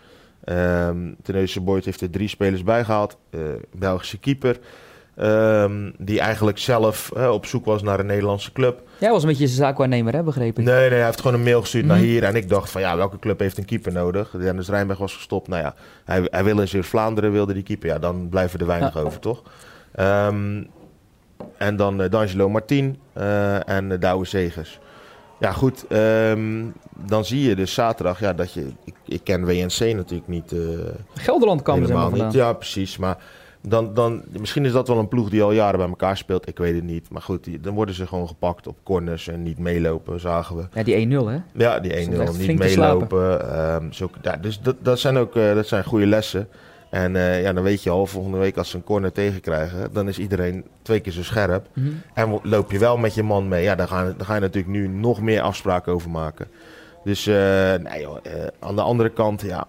Um, 0.46 1.16
Tenneuze 1.24 1.62
Boyd 1.62 1.86
heeft 1.86 2.02
er 2.02 2.10
drie 2.10 2.28
spelers 2.28 2.64
bij 2.64 2.84
gehaald. 2.84 3.18
Uh, 3.32 3.42
Belgische 3.76 4.18
keeper. 4.18 4.60
Um, 5.22 5.94
die 5.98 6.20
eigenlijk 6.20 6.58
zelf 6.58 7.12
uh, 7.18 7.30
op 7.30 7.46
zoek 7.46 7.66
was 7.66 7.82
naar 7.82 8.00
een 8.00 8.06
Nederlandse 8.06 8.52
club. 8.52 8.82
Jij 8.98 9.12
was 9.12 9.22
een 9.22 9.30
beetje 9.30 9.48
zijn 9.48 9.58
zaakwaarnemer, 9.58 10.14
hè, 10.14 10.24
begrepen? 10.24 10.64
Nee, 10.64 10.90
nee, 10.90 10.98
hij 10.98 11.06
heeft 11.06 11.22
gewoon 11.22 11.38
een 11.38 11.44
mail 11.44 11.62
gestuurd 11.62 11.84
mm 11.84 11.90
-hmm. 11.90 12.00
naar 12.00 12.08
hier. 12.08 12.24
En 12.24 12.36
ik 12.36 12.50
dacht 12.50 12.70
van, 12.70 12.82
ja, 12.82 12.98
welke 12.98 13.20
club 13.20 13.40
heeft 13.40 13.58
een 13.58 13.66
keeper 13.66 13.92
nodig? 13.92 14.30
Dennis 14.30 14.70
Rijnberg 14.70 15.00
was 15.00 15.16
gestopt. 15.16 15.48
Nou 15.48 15.62
ja, 15.62 15.76
hij, 16.06 16.28
hij 16.32 16.44
wil 16.44 16.60
in 16.60 16.68
Zuid-Vlaanderen, 16.68 17.32
wilde 17.32 17.54
die 17.54 17.64
keeper. 17.64 17.90
Ja, 17.90 18.00
dan 18.00 18.30
blijven 18.30 18.60
er 18.60 18.66
weinig 18.66 18.94
ja. 18.94 19.00
over, 19.00 19.20
toch? 19.20 19.42
Um, 20.00 20.68
en 21.58 21.76
dan 21.76 22.02
uh, 22.02 22.10
D'Angelo 22.10 22.50
Martin 22.50 23.00
uh, 23.18 23.70
en 23.70 24.00
Douwe 24.00 24.26
Zegers. 24.26 24.80
Ja, 25.40 25.52
goed. 25.52 25.86
Um, 25.90 26.74
dan 27.06 27.26
zie 27.26 27.42
je 27.42 27.56
dus 27.56 27.74
zaterdag 27.74 28.20
ja, 28.20 28.34
dat 28.34 28.54
je. 28.54 28.68
Ik, 28.84 28.96
ik 29.06 29.24
ken 29.24 29.46
WNC 29.46 29.80
natuurlijk 29.80 30.28
niet. 30.28 30.52
Uh, 30.52 30.60
Gelderland 31.14 31.62
kan 31.62 31.82
helemaal 31.82 32.12
niet. 32.12 32.34
Ja, 32.34 32.54
precies. 32.54 32.98
Maar 32.98 33.18
Dan, 33.68 33.94
dan, 33.94 34.24
misschien 34.40 34.66
is 34.66 34.72
dat 34.72 34.88
wel 34.88 34.98
een 34.98 35.08
ploeg 35.08 35.30
die 35.30 35.44
al 35.44 35.52
jaren 35.52 35.80
bij 35.80 35.88
elkaar 35.88 36.18
speelt. 36.18 36.48
Ik 36.48 36.58
weet 36.58 36.76
het 36.76 36.84
niet. 36.84 37.10
Maar 37.10 37.22
goed, 37.22 37.44
die, 37.44 37.60
dan 37.60 37.74
worden 37.74 37.96
ze 37.96 38.08
gewoon 38.08 38.28
gepakt 38.28 38.68
op 38.68 38.78
corners 38.84 39.28
en 39.28 39.44
niet 39.44 39.58
meelopen, 39.60 40.20
zagen 40.20 40.56
we. 40.56 40.68
Ja, 40.74 40.84
die 40.84 41.08
1-0 41.08 41.10
hè? 41.10 41.38
Ja, 41.54 41.80
die 41.80 41.92
1-0 41.92 42.02
Stond 42.02 42.20
echt 42.20 42.38
niet 42.38 42.60
meelopen. 42.60 43.52
Ehm, 43.54 43.86
ja, 44.22 44.38
dus 44.38 44.62
dat, 44.62 44.76
dat 44.80 45.00
zijn 45.00 45.18
ook 45.18 45.36
eh, 45.36 45.54
dat 45.54 45.68
zijn 45.68 45.84
goede 45.84 46.08
lessen. 46.08 46.48
En 46.92 47.16
eh, 47.16 47.42
ja, 47.42 47.54
dan 47.54 47.64
weet 47.64 47.84
je 47.84 47.90
al, 47.90 48.06
volgende 48.06 48.38
week 48.38 48.58
als 48.58 48.70
ze 48.70 48.76
een 48.76 48.84
corner 48.84 49.12
tegenkrijgen, 49.12 49.94
dan 49.94 50.08
is 50.08 50.20
iedereen 50.20 50.64
twee 50.82 51.00
keer 51.00 51.12
zo 51.14 51.24
scherp. 51.24 51.68
Mhm. 51.74 51.88
En 52.14 52.40
loop 52.44 52.72
je 52.72 52.80
wel 52.80 52.98
met 52.98 53.14
je 53.14 53.24
man 53.24 53.48
mee, 53.48 53.64
ja, 53.64 53.76
ga, 53.76 54.04
daar 54.04 54.26
ga 54.26 54.36
je 54.36 54.42
natuurlijk 54.42 54.74
nu 54.74 54.88
nog 54.88 55.22
meer 55.22 55.42
afspraken 55.42 55.94
over 55.94 56.10
maken. 56.10 56.48
Dus 57.04 57.28
eh, 57.28 57.74
nee, 57.74 58.02
joh, 58.02 58.18
eh, 58.24 58.48
aan 58.60 58.76
de 58.76 58.82
andere 58.82 59.10
kant, 59.10 59.42
ja, 59.42 59.68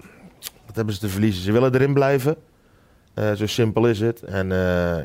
wat 0.67 0.77
hebben 0.77 0.95
ze 0.95 1.01
te 1.01 1.09
verliezen? 1.09 1.43
Ze 1.43 1.53
willen 1.53 1.75
erin 1.75 1.95
blijven. 1.95 2.37
Eh, 3.15 3.33
zo 3.33 3.47
simpel 3.47 3.87
is 3.87 4.01
het. 4.01 4.23
En 4.23 4.49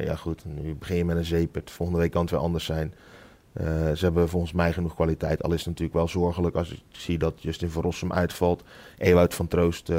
ja, 0.04 0.16
goed, 0.16 0.44
nu 0.46 0.76
begin 0.76 0.98
je 0.98 1.06
met 1.06 1.18
een 1.18 1.26
zeepert. 1.26 1.72
Volgende 1.72 2.02
week 2.02 2.12
kan 2.12 2.22
het 2.22 2.32
weer 2.32 2.40
anders 2.40 2.66
zijn. 2.66 2.94
Ze 3.94 4.00
hebben 4.00 4.30
volgens 4.30 4.52
mij 4.52 4.74
genoeg 4.74 4.96
kwaliteit. 4.96 5.44
Al 5.44 5.52
is 5.52 5.58
het 5.58 5.68
natuurlijk 5.68 5.98
wel 5.98 6.08
zorgelijk 6.08 6.56
als 6.56 6.72
ik 6.72 6.82
zie 6.92 7.18
dat 7.18 7.34
Justin 7.38 7.70
van 7.70 7.82
Rossum 7.82 8.14
uitvalt. 8.14 8.64
Ewout 8.98 9.34
van 9.34 9.48
Troost 9.48 9.92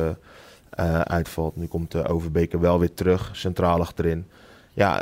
uitvalt. 1.03 1.57
Nu 1.57 1.67
komt 1.67 1.91
de 1.91 2.09
Overbeker 2.09 2.61
wel 2.61 2.79
weer 2.79 2.95
terug, 2.95 3.31
centraal 3.33 3.81
achterin. 3.81 4.27
Ja, 4.73 5.01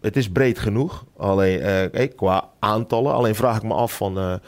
het 0.00 0.16
is 0.16 0.30
breed 0.30 0.58
genoeg. 0.58 1.04
Alleen 1.16 1.90
qua 2.16 2.48
aantallen. 2.58 3.14
Alleen 3.14 3.34
vraag 3.34 3.56
ik 3.56 3.62
me 3.62 3.74
af 3.74 3.96
van, 3.96 4.40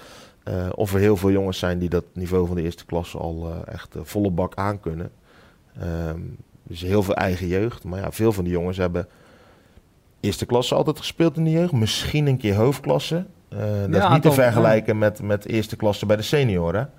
eh, 0.49 0.69
of 0.75 0.95
er 0.95 1.01
heel 1.01 1.17
veel 1.17 1.31
jongens 1.31 1.59
zijn 1.59 1.79
die 1.79 1.89
dat 1.89 2.05
niveau 2.13 2.47
van 2.47 2.57
de 2.57 2.63
eerste 2.63 2.85
klasse 2.85 3.19
al 3.19 3.51
eh, 3.51 3.75
echt 3.75 3.95
eh, 3.95 4.03
volle 4.05 4.31
bak 4.31 4.55
aankunnen. 4.55 5.11
Ehm 5.81 6.21
dus 6.63 6.81
heel 6.81 7.03
veel 7.03 7.15
eigen 7.15 7.47
jeugd. 7.47 7.85
Maar 7.85 8.01
ja, 8.01 8.13
veel 8.13 8.33
van 8.33 8.45
die 8.45 8.53
jongens 8.53 8.77
hebben 8.77 9.09
eerste 10.21 10.47
klasse 10.47 10.75
altijd 10.75 10.99
gespeeld 10.99 11.37
in 11.37 11.45
de 11.45 11.51
jeugd. 11.51 11.73
Misschien 11.73 12.27
een 12.27 12.37
keer 12.37 12.55
hoofdklasse. 12.55 13.25
Dat 13.89 14.03
is 14.03 14.09
niet 14.09 14.23
te 14.23 14.33
vergelijken 14.33 14.99
met, 14.99 15.23
met 15.23 15.47
eerste 15.47 15.77
klasse 15.77 16.07
bij 16.07 16.17
de 16.17 16.23
senioren. 16.23 16.91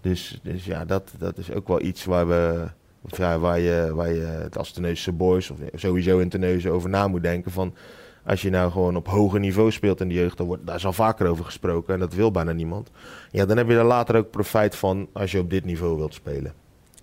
Dus, 0.00 0.40
dus 0.42 0.64
ja, 0.64 0.84
dat, 0.84 1.12
dat 1.18 1.38
is 1.38 1.52
ook 1.52 1.68
wel 1.68 1.82
iets 1.82 2.04
waar 2.04 2.28
we... 2.28 2.66
Of 3.02 3.18
ja, 3.18 3.38
waar 3.38 3.58
je, 3.58 3.90
waar 3.94 4.12
je 4.12 4.20
het 4.20 4.58
als 4.58 4.72
Terneuzense 4.72 5.12
boys 5.12 5.50
of 5.50 5.58
sowieso 5.74 6.18
in 6.18 6.28
Terneuzen 6.28 6.72
over 6.72 6.90
na 6.90 7.08
moet 7.08 7.22
denken. 7.22 7.50
Van 7.50 7.74
als 8.26 8.42
je 8.42 8.50
nou 8.50 8.70
gewoon 8.70 8.96
op 8.96 9.08
hoger 9.08 9.40
niveau 9.40 9.70
speelt 9.70 10.00
in 10.00 10.08
de 10.08 10.14
jeugd, 10.14 10.36
dan 10.36 10.46
wordt 10.46 10.66
daar 10.66 10.76
is 10.76 10.86
al 10.86 10.92
vaker 10.92 11.26
over 11.26 11.44
gesproken 11.44 11.94
en 11.94 12.00
dat 12.00 12.14
wil 12.14 12.30
bijna 12.30 12.52
niemand. 12.52 12.90
Ja, 13.30 13.46
dan 13.46 13.56
heb 13.56 13.68
je 13.68 13.74
er 13.76 13.84
later 13.84 14.16
ook 14.16 14.30
profijt 14.30 14.76
van 14.76 15.08
als 15.12 15.32
je 15.32 15.38
op 15.38 15.50
dit 15.50 15.64
niveau 15.64 15.96
wilt 15.96 16.14
spelen. 16.14 16.52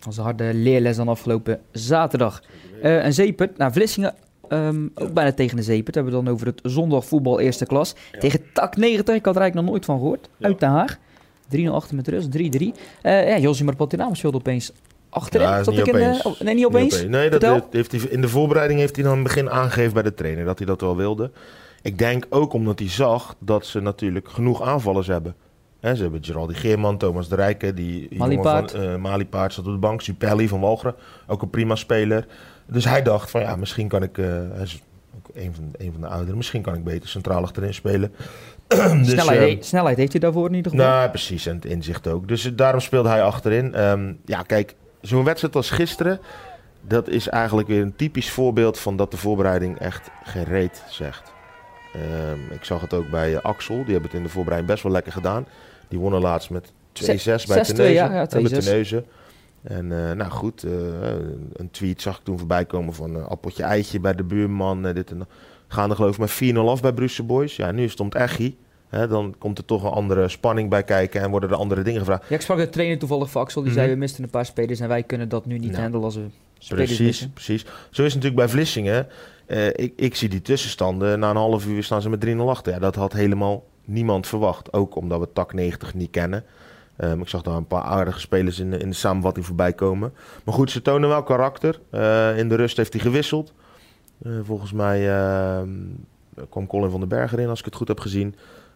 Onze 0.06 0.22
harde 0.22 0.54
leerles 0.54 0.96
dan 0.96 1.08
afgelopen 1.08 1.60
zaterdag. 1.72 2.44
Eh, 2.82 3.06
een 3.06 3.14
zeepert 3.14 3.58
naar 3.58 3.72
Vlissingen. 3.72 4.14
ehm, 4.48 4.88
ook 4.96 5.14
bijna 5.14 5.32
tegen 5.32 5.56
de 5.56 5.64
zeepert. 5.64 5.96
We 5.96 6.02
hebben 6.02 6.14
het 6.18 6.26
dan 6.26 6.34
over 6.34 6.48
het 6.48 6.60
zondagvoetbal 6.64 7.40
eerste 7.40 7.66
klas. 7.66 7.96
Tegen 8.20 8.40
Tak 8.54 8.76
90. 8.76 9.16
Ik 9.16 9.26
had 9.26 9.36
er 9.36 9.42
eigenlijk 9.42 9.54
nog 9.54 9.66
nooit 9.66 9.86
van 9.86 9.98
gehoord. 10.00 10.30
Ja. 10.38 10.48
Uit 10.48 10.60
Den 10.60 10.70
Haag. 10.70 10.98
3-0 11.48 11.74
achter 11.76 11.96
met 11.96 12.08
rust. 12.08 12.32
3-3. 12.32 12.74
Eh 13.02 13.30
ja, 13.30 13.38
Josimar 13.38 13.76
Potinaam 13.76 14.16
speelde 14.16 14.38
opeens 14.38 14.72
achterin. 15.10 15.48
Ja, 15.48 15.58
niet 15.58 15.68
ik 15.80 15.88
in 15.88 15.94
de- 15.94 16.20
oh, 16.24 16.40
nee, 16.40 16.56
niet 16.56 16.66
opeens. 16.66 17.02
Niet 17.02 17.10
Nee, 17.10 17.30
dat 17.30 17.44
Vertel. 17.44 17.68
heeft, 17.72 17.92
hij, 17.92 18.02
in 18.02 18.22
de 18.22 18.30
voorbereiding 18.30 18.80
heeft 18.80 18.96
hij 18.96 19.04
dan 19.04 19.14
in 19.18 19.20
het 19.20 19.28
begin 19.28 19.50
aangegeven 19.50 19.94
bij 19.94 20.04
de 20.04 20.14
trainer 20.14 20.46
dat 20.46 20.58
hij 20.58 20.68
dat 20.68 20.82
wel 20.82 20.96
wilde. 20.96 21.32
Ik 21.82 21.98
denk 21.98 22.26
ook 22.30 22.54
omdat 22.54 22.80
hij 22.80 22.90
zag 22.90 23.36
dat 23.40 23.66
ze 23.66 23.80
natuurlijk 23.80 24.30
genoeg 24.30 24.62
aanvallers 24.62 25.08
hebben. 25.08 25.36
Hè, 25.80 25.96
ze 25.96 26.02
hebben 26.02 26.24
Geraldi 26.24 26.54
Geerman, 26.54 26.98
Thomas 26.98 27.30
de 27.30 27.36
Rijken, 27.36 27.76
die 27.76 28.08
Malipaard. 28.18 28.72
van 28.72 29.02
Malipaard 29.02 29.54
zat 29.54 29.66
op 29.66 29.72
de 29.72 29.78
bank, 29.78 30.02
Supelli 30.02 30.48
van 30.48 30.60
Walcheren, 30.60 30.96
ook 31.28 31.42
een 31.42 31.50
prima 31.50 31.76
speler. 31.76 32.26
Dus 32.68 32.86
hij 32.86 33.02
dacht 33.02 33.30
van 33.30 33.42
ja, 33.42 33.56
misschien 33.56 33.88
kan 33.88 34.04
ik, 34.04 34.18
eh, 34.18 34.26
hij 34.26 34.62
is 34.64 34.84
ook 35.18 35.30
een 35.36 35.56
van, 35.56 35.72
een 35.78 35.92
van 35.92 36.02
de 36.02 36.08
ouderen, 36.08 36.38
misschien 36.38 36.62
kan 36.62 36.76
ik 36.76 36.84
beter 36.84 37.10
centraal 37.10 37.42
achterin 37.44 37.74
spelen. 37.74 38.12
Dus, 38.68 39.10
snelheid, 39.10 39.58
eh, 39.58 39.64
snelheid 39.64 39.98
heeft 39.98 40.12
hij 40.12 40.22
daarvoor 40.22 40.48
in 40.50 40.54
ieder 40.54 40.72
geval. 40.72 40.88
nou, 40.88 41.10
precies. 41.10 41.46
En 41.46 41.56
het 41.56 41.66
inzicht 41.66 42.08
ook. 42.08 42.28
Dus 42.28 42.46
eh, 42.46 42.52
daarom 42.56 42.80
speelde 42.82 43.10
hij 43.10 43.24
achterin. 43.24 43.74
Ehm, 43.76 44.14
ja, 44.26 44.42
kijk, 44.42 44.76
zo'n 45.02 45.24
wedstrijd 45.24 45.56
als 45.56 45.70
gisteren... 45.70 46.20
dat 46.82 47.08
is 47.08 47.28
eigenlijk 47.28 47.68
weer 47.68 47.82
een 47.82 47.96
typisch 47.96 48.32
voorbeeld 48.32 48.80
van 48.80 48.96
dat 48.96 49.12
de 49.12 49.18
voorbereiding 49.18 49.80
echt 49.80 50.10
geen 50.24 50.44
reet 50.44 50.84
zegt. 50.90 51.32
Ehm, 51.94 52.54
ik 52.54 52.64
zag 52.64 52.82
het 52.82 52.94
ook 52.94 53.10
bij 53.10 53.36
eh, 53.36 53.42
Axel. 53.42 53.76
Die 53.76 53.92
hebben 53.94 54.10
het 54.10 54.14
in 54.14 54.24
de 54.24 54.30
voorbereiding 54.30 54.72
best 54.72 54.84
wel 54.84 54.92
lekker 54.94 55.12
gedaan. 55.12 55.46
Die 55.88 56.00
wonnen 56.00 56.22
laatst 56.22 56.50
met 56.50 56.72
2-6 56.94 57.46
bij 57.48 57.66
6-2, 57.66 57.66
Terneuzen. 57.66 57.94
ja, 57.94 58.14
ja, 58.14 58.26
bij 58.26 58.42
2-6. 58.44 58.48
Terneuzen. 58.50 59.06
En 59.64 59.92
eh, 60.10 60.16
nou 60.16 60.32
goed, 60.32 60.64
eh, 60.64 60.72
een 61.54 61.70
tweet 61.72 62.02
zag 62.02 62.18
ik 62.18 62.24
toen 62.24 62.38
voorbij 62.38 62.66
komen 62.66 62.94
van 62.94 63.16
eh, 63.16 63.28
appeltje 63.28 63.64
eitje 63.64 64.00
bij 64.00 64.14
de 64.16 64.24
buurman. 64.24 64.86
eh, 64.86 64.94
dit 64.96 65.12
en 65.12 65.18
dat. 65.18 65.28
Gaan 65.68 65.90
er 65.90 65.96
geloof 65.96 66.14
ik 66.14 66.20
met 66.20 66.32
4-0 66.56 66.70
af 66.70 66.82
bij 66.82 66.94
Brussel 66.94 67.26
Boys. 67.26 67.56
Ja, 67.56 67.72
nu 67.72 67.90
stond 67.90 68.16
Echi. 68.16 68.58
Hè, 68.90 69.08
dan 69.08 69.36
komt 69.38 69.58
er 69.58 69.66
toch 69.66 69.84
een 69.84 69.90
andere 69.92 70.28
spanning 70.28 70.70
bij 70.70 70.84
kijken 70.84 71.22
en 71.22 71.30
worden 71.30 71.50
er 71.50 71.56
andere 71.56 71.82
dingen 71.82 72.00
gevraagd. 72.00 72.30
Ja, 72.30 72.36
ik 72.36 72.42
sprak 72.42 72.58
de 72.58 72.70
trainer 72.70 72.98
toevallig 72.98 73.30
van 73.32 73.42
Axel. 73.42 73.62
Die 73.62 73.72
Mhm. 73.72 73.80
zei, 73.80 73.92
we 73.92 73.98
misten 73.98 74.24
een 74.24 74.30
paar 74.30 74.46
spelers 74.46 74.80
en 74.80 74.88
wij 74.88 75.04
kunnen 75.04 75.30
dat 75.30 75.46
nu 75.46 75.58
niet 75.58 75.70
Nou, 75.72 75.82
handelen 75.82 76.06
als 76.06 76.16
we 76.16 76.26
spelers 76.58 76.86
Precies, 76.88 77.06
missen. 77.06 77.34
precies. 77.34 77.62
Zo 77.66 78.04
is 78.04 78.14
het 78.14 78.24
natuurlijk 78.24 78.36
bij 78.36 78.48
Vlissingen. 78.50 79.08
Eh, 79.46 79.68
ik, 79.68 79.94
ik 79.96 80.16
zie 80.16 80.30
die 80.30 80.42
tussenstanden. 80.42 81.20
Na 81.20 81.30
een 81.30 81.36
half 81.36 81.66
uur 81.68 81.84
staan 81.84 82.02
ze 82.02 82.10
met 82.10 82.20
3-0 82.20 82.50
achter. 82.50 82.74
Ja, 82.74 82.80
dat 82.80 82.96
had 82.96 83.14
helemaal 83.14 83.64
niemand 83.86 84.28
verwacht. 84.28 84.74
Ook 84.74 84.96
omdat 84.96 85.20
we 85.20 85.28
tak 85.34 85.54
90 85.54 85.94
niet 85.94 86.12
kennen. 86.12 86.44
Ehm, 86.96 87.20
ik 87.22 87.28
zag 87.28 87.42
daar 87.42 87.56
een 87.56 87.68
paar 87.68 87.82
aardige 87.84 88.20
spelers 88.20 88.60
in, 88.60 88.72
de- 88.72 88.78
in 88.78 88.90
de 88.90 88.96
samenvatting 88.96 89.46
voorbij 89.46 89.74
komen. 89.74 90.14
Maar 90.44 90.54
goed, 90.54 90.72
ze 90.72 90.82
tonen 90.82 91.10
wel 91.10 91.24
karakter. 91.24 91.80
Eh, 91.90 92.38
in 92.38 92.50
de 92.50 92.56
rust 92.56 92.78
heeft 92.78 92.94
hij 92.94 93.02
gewisseld. 93.02 93.54
Eh, 94.24 94.32
volgens 94.44 94.72
mij 94.72 95.10
ehm, 95.10 95.70
kwam 96.50 96.68
Colin 96.68 96.90
van 96.90 97.00
den 97.00 97.10
Berg 97.10 97.34
erin, 97.34 97.48
als 97.50 97.60
ik 97.60 97.66
het 97.66 97.76
goed 97.76 97.88
heb 97.88 98.00
gezien. 98.00 98.36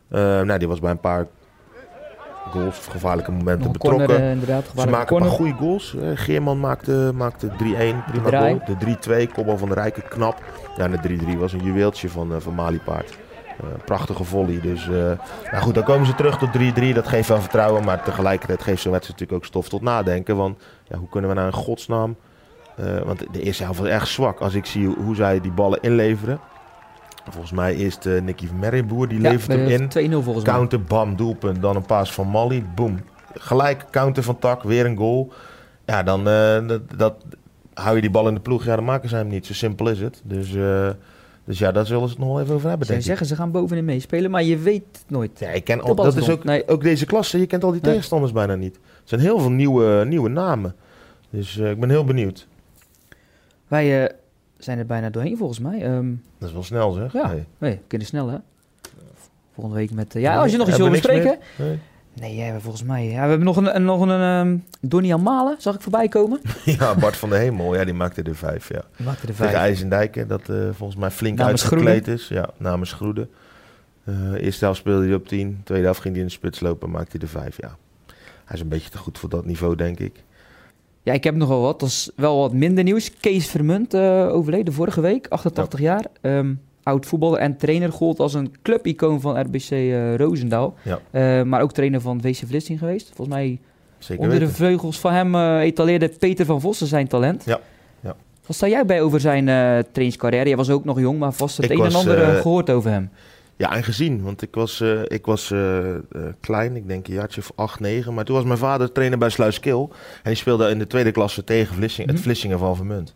Eh, 0.10 0.20
nou, 0.42 0.60
die 0.60 0.68
was 0.68 0.80
bij 0.80 0.92
een 0.92 1.00
paar 1.00 1.28
goals 2.50 2.78
of 2.78 2.86
gevaarlijke 2.86 3.32
momenten 3.32 3.64
Nog 3.64 3.72
betrokken. 3.72 4.06
corner, 4.08 4.26
eh, 4.26 4.32
inderdaad. 4.32 4.64
Ze 4.78 4.90
maken 4.90 5.16
een 5.16 5.22
paar 5.22 5.32
goede 5.32 5.54
goals. 5.54 5.96
Eh, 5.96 6.10
Geerman 6.16 6.60
maakte, 6.60 7.12
maakte 7.16 7.48
3-1, 7.58 8.04
prima 8.12 8.28
draai. 8.28 8.54
goal. 8.54 8.66
De 8.66 8.78
3-2, 8.78 9.28
kopbal 9.28 9.58
van 9.58 9.68
de 9.68 9.74
Rijken, 9.74 10.08
knap. 10.08 10.42
Ja, 10.78 10.84
en 10.84 10.92
de 10.92 11.00
3-3 11.00 11.38
was 11.38 11.54
een 11.54 11.64
juweeltje 11.64 12.10
van, 12.10 12.34
eh 12.34 12.40
van 12.40 12.54
Malipaard. 12.56 13.18
Eh, 13.60 13.66
prachtige 13.86 14.24
volley. 14.24 14.60
Dus 14.62 14.86
nou 15.52 15.64
goed, 15.64 15.74
dan 15.76 15.84
komen 15.84 16.06
ze 16.08 16.16
terug 16.16 16.38
tot 16.38 16.52
3-3. 16.54 16.94
Dat 16.94 17.08
geeft 17.08 17.28
wel 17.30 17.42
vertrouwen, 17.42 17.84
maar 17.84 18.04
tegelijkertijd 18.04 18.62
geeft 18.64 18.82
zo'n 18.82 18.92
wedstrijd 18.92 19.20
natuurlijk 19.20 19.34
ook 19.34 19.46
stof 19.46 19.70
tot 19.70 19.82
nadenken. 19.82 20.36
Want 20.36 20.62
ja, 20.88 20.98
hoe 20.98 21.10
kunnen 21.10 21.30
we 21.30 21.36
nou 21.36 21.48
in 21.48 21.54
godsnaam... 21.54 22.16
want 23.06 23.34
de 23.34 23.42
eerste 23.42 23.64
helft 23.64 23.80
was 23.80 23.88
echt 23.88 24.08
zwak. 24.08 24.40
Als 24.40 24.54
ik 24.54 24.66
zie 24.66 24.86
hoe, 24.86 24.96
hoe 24.96 25.16
zij 25.16 25.42
die 25.42 25.52
ballen 25.52 25.82
inleveren. 25.82 26.40
Volgens 27.30 27.52
mij 27.52 27.76
eerst 27.76 28.06
eh 28.06 28.22
Nicky 28.22 28.48
Merriboer, 28.60 29.08
die 29.08 29.22
Ja, 29.22 29.30
levert 29.32 29.52
hem 29.58 29.68
in. 29.68 29.90
de 29.90 30.10
2-0 30.10 30.24
volgens 30.24 30.46
mij. 30.46 30.54
Counter, 30.54 30.82
bam, 30.84 31.16
doelpunt. 31.16 31.62
Dan 31.62 31.76
een 31.76 31.86
paas 31.86 32.14
van 32.14 32.28
Mali, 32.28 32.66
boom. 32.76 33.00
Gelijk 33.34 33.86
counter 33.92 34.24
van 34.24 34.40
Tak, 34.40 34.64
weer 34.64 34.86
een 34.86 34.98
goal. 34.98 35.32
Ja, 35.86 36.04
dan 36.04 36.28
eh, 36.28 36.68
dat, 36.68 36.82
dat, 36.98 37.16
hou 37.74 37.96
je 37.96 38.02
die 38.02 38.10
bal 38.10 38.28
in 38.28 38.34
de 38.34 38.40
ploeg. 38.40 38.66
Ja, 38.66 38.76
dan 38.76 38.86
maken 38.86 39.10
ze 39.10 39.16
hem 39.16 39.28
niet. 39.28 39.46
Zo 39.46 39.54
simpel 39.54 39.90
is 39.90 40.00
het. 40.00 40.22
Dus, 40.26 40.56
eh, 40.56 40.90
dus 41.46 41.60
ja, 41.60 41.72
daar 41.72 41.86
zullen 41.86 42.04
ze 42.08 42.10
het 42.10 42.18
nog 42.24 42.28
wel 42.34 42.42
even 42.42 42.56
over 42.56 42.70
hebben, 42.70 42.96
ik. 42.96 43.02
zeggen 43.02 43.26
ze 43.26 43.36
gaan 43.36 43.52
bovenin 43.52 43.86
meespelen, 43.86 44.32
maar 44.32 44.44
je 44.44 44.58
weet 44.58 44.84
het 44.92 45.04
nooit. 45.08 45.40
Ja, 45.40 45.50
ik 45.50 45.64
ken 45.64 45.82
al, 45.82 45.96
dat 45.96 46.06
is 46.16 46.16
is 46.16 46.30
ook, 46.30 46.44
Nee. 46.44 46.68
ook 46.68 46.82
deze 46.84 47.06
klasse. 47.06 47.40
Je 47.40 47.46
kent 47.46 47.64
al 47.64 47.72
die 47.72 47.82
Nee. 47.82 47.92
tegenstanders 47.92 48.32
bijna 48.32 48.56
niet. 48.56 48.76
Er 48.76 48.82
zijn 49.04 49.22
heel 49.22 49.40
veel 49.40 49.52
nieuwe, 49.52 50.06
nieuwe 50.06 50.30
namen. 50.30 50.76
Dus 51.30 51.58
eh, 51.58 51.70
ik 51.72 51.80
ben 51.80 51.90
heel 51.90 52.04
benieuwd. 52.06 52.48
Wij 53.68 54.12
zijn 54.64 54.78
er 54.78 54.86
bijna 54.86 55.10
doorheen 55.10 55.38
volgens 55.38 55.60
mij. 55.60 55.82
Ehm 55.84 56.14
Dat 56.38 56.48
is 56.48 56.54
wel 56.54 56.64
snel, 56.64 56.92
zeg. 56.92 57.14
Ja. 57.14 57.34
Nee. 57.58 57.80
kunnen 57.88 58.08
snel 58.08 58.28
hè. 58.30 58.38
Volgende 59.54 59.80
week 59.80 59.92
met... 59.92 60.16
eh, 60.16 60.22
ja, 60.22 60.42
als 60.42 60.52
je 60.52 60.58
nog 60.58 60.68
iets 60.68 60.78
wil 60.78 60.90
bespreken. 60.90 61.38
Nee. 61.58 61.80
Nee, 62.20 62.36
ja, 62.36 62.60
volgens 62.60 62.84
mij... 62.84 63.06
Ja, 63.06 63.22
we 63.24 63.30
hebben 63.30 63.44
nog 63.44 63.58
een, 63.58 63.84
nog 63.84 64.02
een 64.02 64.10
ehm 64.10 64.58
Donny 64.82 65.14
Malen, 65.14 65.56
zag 65.58 65.76
ik 65.76 65.82
voorbij 65.82 66.08
komen. 66.08 66.42
Ja, 66.66 66.96
Bart 66.96 67.18
van 67.18 67.30
de 67.30 67.36
Hemel. 67.36 67.76
Ja, 67.76 67.84
die 67.86 67.94
maakte 67.94 68.22
er 68.22 68.36
vijf, 68.36 68.70
ja. 68.70 68.82
Die 68.98 69.06
maakte 69.06 69.22
er 69.22 69.28
Tegen 69.28 69.46
vijf. 69.46 69.56
IJsendijken, 69.58 70.28
dat 70.28 70.50
eh, 70.50 70.68
volgens 70.72 71.00
mij 71.00 71.12
flink 71.12 71.38
Namens 71.38 71.62
uitgekleed 71.62 72.08
is. 72.08 72.28
Ja, 72.28 72.50
namens 72.58 72.94
Groede. 72.94 73.28
Eh 74.04 74.32
eerste 74.34 74.64
helft 74.66 74.80
speelde 74.80 75.06
hij 75.06 75.16
op 75.16 75.28
10. 75.28 75.62
Tweede 75.64 75.84
helft 75.86 76.02
ging 76.02 76.14
hij 76.14 76.24
in 76.24 76.30
de 76.30 76.36
spits 76.36 76.60
lopen 76.60 76.88
en 76.88 76.94
maakte 76.94 77.18
hij 77.18 77.22
er 77.28 77.32
5. 77.42 77.58
Ja. 77.62 77.76
Hij 78.46 78.56
is 78.56 78.62
een 78.62 78.68
beetje 78.68 78.90
te 78.90 78.98
goed 78.98 79.18
voor 79.20 79.30
dat 79.30 79.46
niveau, 79.46 79.76
denk 79.76 80.00
ik. 80.00 80.24
Ja, 81.04 81.14
ik 81.14 81.24
heb 81.24 81.36
nog 81.36 81.48
wel 81.48 81.62
wat. 81.62 81.80
Dat 81.80 81.90
is 81.90 82.12
wel 82.16 82.38
wat 82.38 82.54
minder 82.54 82.84
nieuws. 82.84 83.12
Kees 83.20 83.48
Vermunt 83.48 83.94
eh, 83.94 84.30
overleden 84.32 84.74
vorige 84.74 85.02
week, 85.02 85.28
88 85.30 85.80
jaar. 85.80 86.06
Ehm, 86.22 86.54
oud 86.84 87.06
voetballer 87.06 87.40
en 87.40 87.58
trainer. 87.58 87.92
Gold 87.92 88.20
als 88.20 88.34
een 88.34 88.56
clubicoon 88.62 89.22
van 89.22 89.40
RBC 89.42 89.70
eh 89.72 90.16
Roosendaal. 90.16 90.74
Ja. 90.82 91.00
Eh, 91.12 91.44
maar 91.44 91.62
ook 91.62 91.72
trainer 91.72 92.02
van 92.02 92.22
WC 92.22 92.42
Vlissingen 92.46 92.80
geweest. 92.80 93.12
Volgens 93.16 93.36
mij 93.38 93.60
Zeker 94.04 94.24
onder 94.24 94.40
de 94.40 94.48
vleugels 94.50 95.00
van 95.00 95.14
hem 95.14 95.36
eh, 95.36 95.60
etaleerde 95.60 96.12
Peter 96.20 96.46
van 96.46 96.62
Vossen 96.62 96.88
zijn 96.88 97.08
talent. 97.08 97.44
Ja, 97.46 97.60
ja. 98.00 98.16
Wat 98.46 98.56
sta 98.56 98.68
jij 98.68 98.86
bij 98.86 99.02
over 99.02 99.20
zijn 99.20 99.46
trainingscarrière? 99.92 100.48
Jij 100.48 100.58
was 100.58 100.70
ook 100.70 100.86
nog 100.86 101.00
jong, 101.00 101.20
maar 101.20 101.34
vast 101.34 101.58
het 101.58 101.70
Ik 101.72 101.78
een 101.78 101.86
en 101.86 101.96
ander 101.96 102.22
eh, 102.22 102.36
eh, 102.36 102.42
gehoord 102.42 102.70
over 102.70 102.92
hem. 102.92 103.10
Ja, 103.58 103.76
en 103.76 103.84
gezien. 103.84 104.24
Want 104.24 104.42
ik 104.42 104.56
was, 104.56 104.82
eh, 104.82 105.02
ik 105.08 105.26
was 105.26 105.52
eh, 105.52 105.96
eh, 105.96 106.02
klein, 106.40 106.76
ik 106.76 106.88
denk 106.88 107.08
een 107.08 107.14
jaartje 107.14 107.42
of 107.42 107.52
acht, 107.56 107.80
negen. 107.80 108.14
Maar 108.14 108.26
toen 108.26 108.36
was 108.36 108.46
mijn 108.46 108.58
vader 108.58 108.92
trainer 108.92 109.18
bij 109.18 109.30
Sluiskil. 109.30 109.92
En 110.16 110.30
die 110.30 110.36
speelde 110.36 110.70
in 110.70 110.80
de 110.80 110.88
tweede 110.88 111.12
klasse 111.12 111.44
tegen 111.44 111.76
Vlissingen, 111.76 112.08
Mhm. 112.08 112.16
het 112.16 112.26
Vlissingen 112.26 112.60
van 112.60 112.76
Vermunt. 112.76 113.16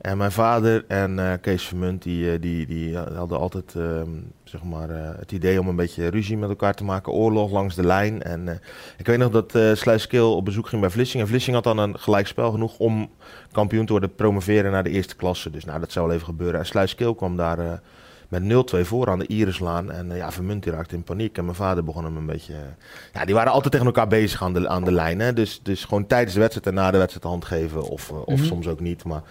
En 0.00 0.16
mijn 0.16 0.32
vader 0.32 0.84
en 0.88 1.38
Kees 1.40 1.62
Vermunt, 1.64 2.02
die, 2.02 2.38
die, 2.38 2.66
die 2.66 2.96
hadden 2.96 3.38
altijd 3.38 3.74
ehm, 3.76 4.08
zeg 4.44 4.62
maar, 4.62 4.88
het 5.18 5.32
idee 5.32 5.60
om 5.60 5.68
een 5.68 5.76
beetje 5.76 6.08
ruzie 6.08 6.36
met 6.36 6.48
elkaar 6.48 6.74
te 6.74 6.84
maken. 6.84 7.12
Oorlog 7.12 7.50
langs 7.50 7.74
de 7.74 7.86
lijn. 7.86 8.22
En 8.22 8.60
ik 8.98 9.06
weet 9.06 9.18
nog 9.18 9.30
dat 9.30 9.54
eh 9.54 9.74
Sluiskil 9.74 10.36
op 10.36 10.44
bezoek 10.44 10.68
ging 10.68 10.80
bij 10.80 10.90
Vlissingen. 10.90 11.28
Vlissingen 11.28 11.62
had 11.64 11.76
dan 11.76 11.84
een 11.88 11.98
gelijkspel 11.98 12.50
genoeg 12.50 12.78
om 12.78 13.10
kampioen 13.52 13.86
te 13.86 13.92
worden, 13.92 14.14
promoveren 14.14 14.72
naar 14.72 14.84
de 14.84 14.90
eerste 14.90 15.16
klasse. 15.16 15.50
Dus 15.50 15.64
nou, 15.64 15.80
dat 15.80 15.92
zou 15.92 16.06
wel 16.06 16.14
even 16.14 16.26
gebeuren. 16.26 16.60
En 16.60 16.66
Sluiskil 16.66 17.14
kwam 17.14 17.36
daar... 17.36 17.80
met 18.40 18.42
0-2 18.74 18.80
voor 18.80 19.08
aan 19.10 19.18
de 19.18 19.26
Irislaan. 19.26 19.90
En 19.90 20.10
eh, 20.10 20.16
ja, 20.16 20.32
Vermunt 20.32 20.66
raakte 20.66 20.94
in 20.94 21.02
paniek. 21.02 21.38
En 21.38 21.44
mijn 21.44 21.56
vader 21.56 21.84
begon 21.84 22.04
hem 22.04 22.16
een 22.16 22.26
beetje... 22.26 22.52
eh, 22.52 22.58
ja, 23.12 23.24
die 23.24 23.34
waren 23.34 23.52
altijd 23.52 23.72
tegen 23.72 23.86
elkaar 23.86 24.08
bezig 24.08 24.42
aan 24.42 24.52
de, 24.52 24.68
aan 24.68 24.84
de 24.84 24.92
lijn. 24.92 25.20
Hè? 25.20 25.32
Dus, 25.32 25.60
dus 25.62 25.84
gewoon 25.84 26.06
tijdens 26.06 26.32
de 26.34 26.40
wedstrijd 26.40 26.66
en 26.66 26.74
na 26.74 26.90
de 26.90 26.96
wedstrijd 26.98 27.22
de 27.22 27.28
hand 27.30 27.44
geven. 27.44 27.82
Of, 27.82 28.10
eh, 28.10 28.16
of 28.24 28.34
Mhm. 28.38 28.44
soms 28.44 28.66
ook 28.66 28.80
niet. 28.80 29.04
Maar 29.04 29.22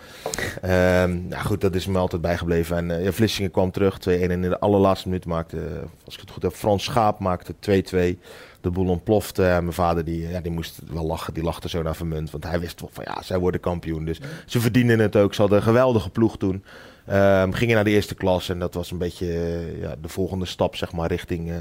ehm 0.62 1.28
nou 1.28 1.44
goed, 1.46 1.62
dat 1.62 1.76
is 1.76 1.86
me 1.86 1.98
altijd 1.98 2.22
bijgebleven. 2.22 2.78
En 2.92 3.04
ja, 3.04 3.12
Vlissingen 3.12 3.52
kwam 3.52 3.72
terug. 3.72 3.98
2-1 4.00 4.32
en 4.32 4.44
in 4.44 4.50
de 4.50 4.60
allerlaatste 4.60 5.08
minuut 5.08 5.26
maakte, 5.26 5.58
als 6.06 6.14
ik 6.16 6.22
het 6.22 6.32
goed 6.32 6.42
heb, 6.44 6.54
Frans 6.54 6.84
Schaap 6.84 7.20
maakte 7.20 7.54
2-2. 7.60 8.20
De 8.62 8.70
boel 8.72 8.88
ontplofte. 8.90 9.46
En 9.46 9.62
mijn 9.64 9.74
vader 9.76 10.06
die, 10.06 10.28
ja, 10.30 10.40
die 10.42 10.52
moest 10.52 10.80
wel 10.92 11.06
lachen. 11.06 11.34
Die 11.34 11.44
lachte 11.44 11.70
zo 11.70 11.82
naar 11.82 11.96
Vermunt. 11.96 12.32
Want 12.32 12.44
hij 12.44 12.60
wist 12.60 12.78
toch 12.78 12.90
van 12.94 13.04
ja, 13.08 13.22
zij 13.22 13.38
worden 13.40 13.60
kampioen. 13.62 14.06
Dus 14.06 14.20
ze 14.46 14.60
verdienen 14.60 15.00
het 15.00 15.16
ook. 15.16 15.34
Ze 15.34 15.42
hadden 15.42 15.60
een 15.60 15.64
geweldige 15.64 16.10
ploeg 16.10 16.38
toen. 16.38 16.64
Ehm, 17.06 17.52
gingen 17.52 17.76
naar 17.76 17.84
de 17.84 17.90
eerste 17.90 18.16
klas 18.16 18.50
en 18.50 18.60
dat 18.60 18.74
was 18.74 18.92
een 18.92 18.98
beetje 18.98 19.26
eh, 19.26 19.82
ja, 19.82 19.96
de 20.02 20.08
volgende 20.08 20.46
stap 20.46 20.76
zeg 20.76 20.92
maar, 20.92 21.08
richting, 21.08 21.50
eh, 21.50 21.56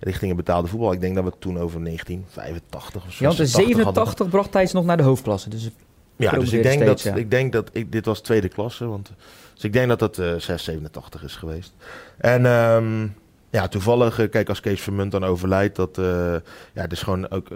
richting 0.00 0.30
een 0.30 0.36
betaalde 0.36 0.68
voetbal. 0.68 0.92
Ik 0.92 1.00
denk 1.00 1.14
dat 1.14 1.24
we 1.24 1.30
het 1.30 1.40
toen 1.40 1.58
over 1.58 1.80
1985 1.80 3.06
of 3.06 3.12
zo. 3.12 3.24
Ja, 3.24 3.26
want 3.26 3.38
in 3.38 3.46
86 3.46 3.84
hadden. 3.84 4.04
87 4.04 4.28
bracht 4.28 4.52
hij 4.52 4.66
ze 4.66 4.76
nog 4.76 4.84
naar 4.84 4.96
de 4.96 5.02
hoofdklasse. 5.02 5.48
Dus 5.48 5.70
Ja, 6.16 6.30
dus 6.30 6.52
ik 6.52 6.62
denk 6.62 6.86
dat, 6.86 7.00
ja. 7.00 7.14
ik 7.14 7.30
denk 7.30 7.52
dat 7.52 7.70
ik, 7.72 7.92
dit 7.92 8.04
was 8.04 8.20
tweede 8.20 8.48
klasse. 8.48 8.86
Want, 8.86 9.12
dus 9.54 9.64
ik 9.64 9.72
denk 9.72 9.88
dat 9.88 9.98
dat 9.98 10.14
687 10.14 11.22
is 11.22 11.36
geweest. 11.36 11.72
En 12.18 12.46
ehm, 12.46 13.06
ja, 13.50 13.68
toevallig, 13.68 14.28
kijk, 14.30 14.48
als 14.48 14.60
Kees 14.60 14.80
Vermunt 14.80 15.10
dan 15.10 15.24
overlijdt, 15.24 15.76
dat 15.76 15.96
ja, 16.72 16.82
het 16.82 16.92
is 16.92 17.02
gewoon 17.02 17.30
ook 17.30 17.48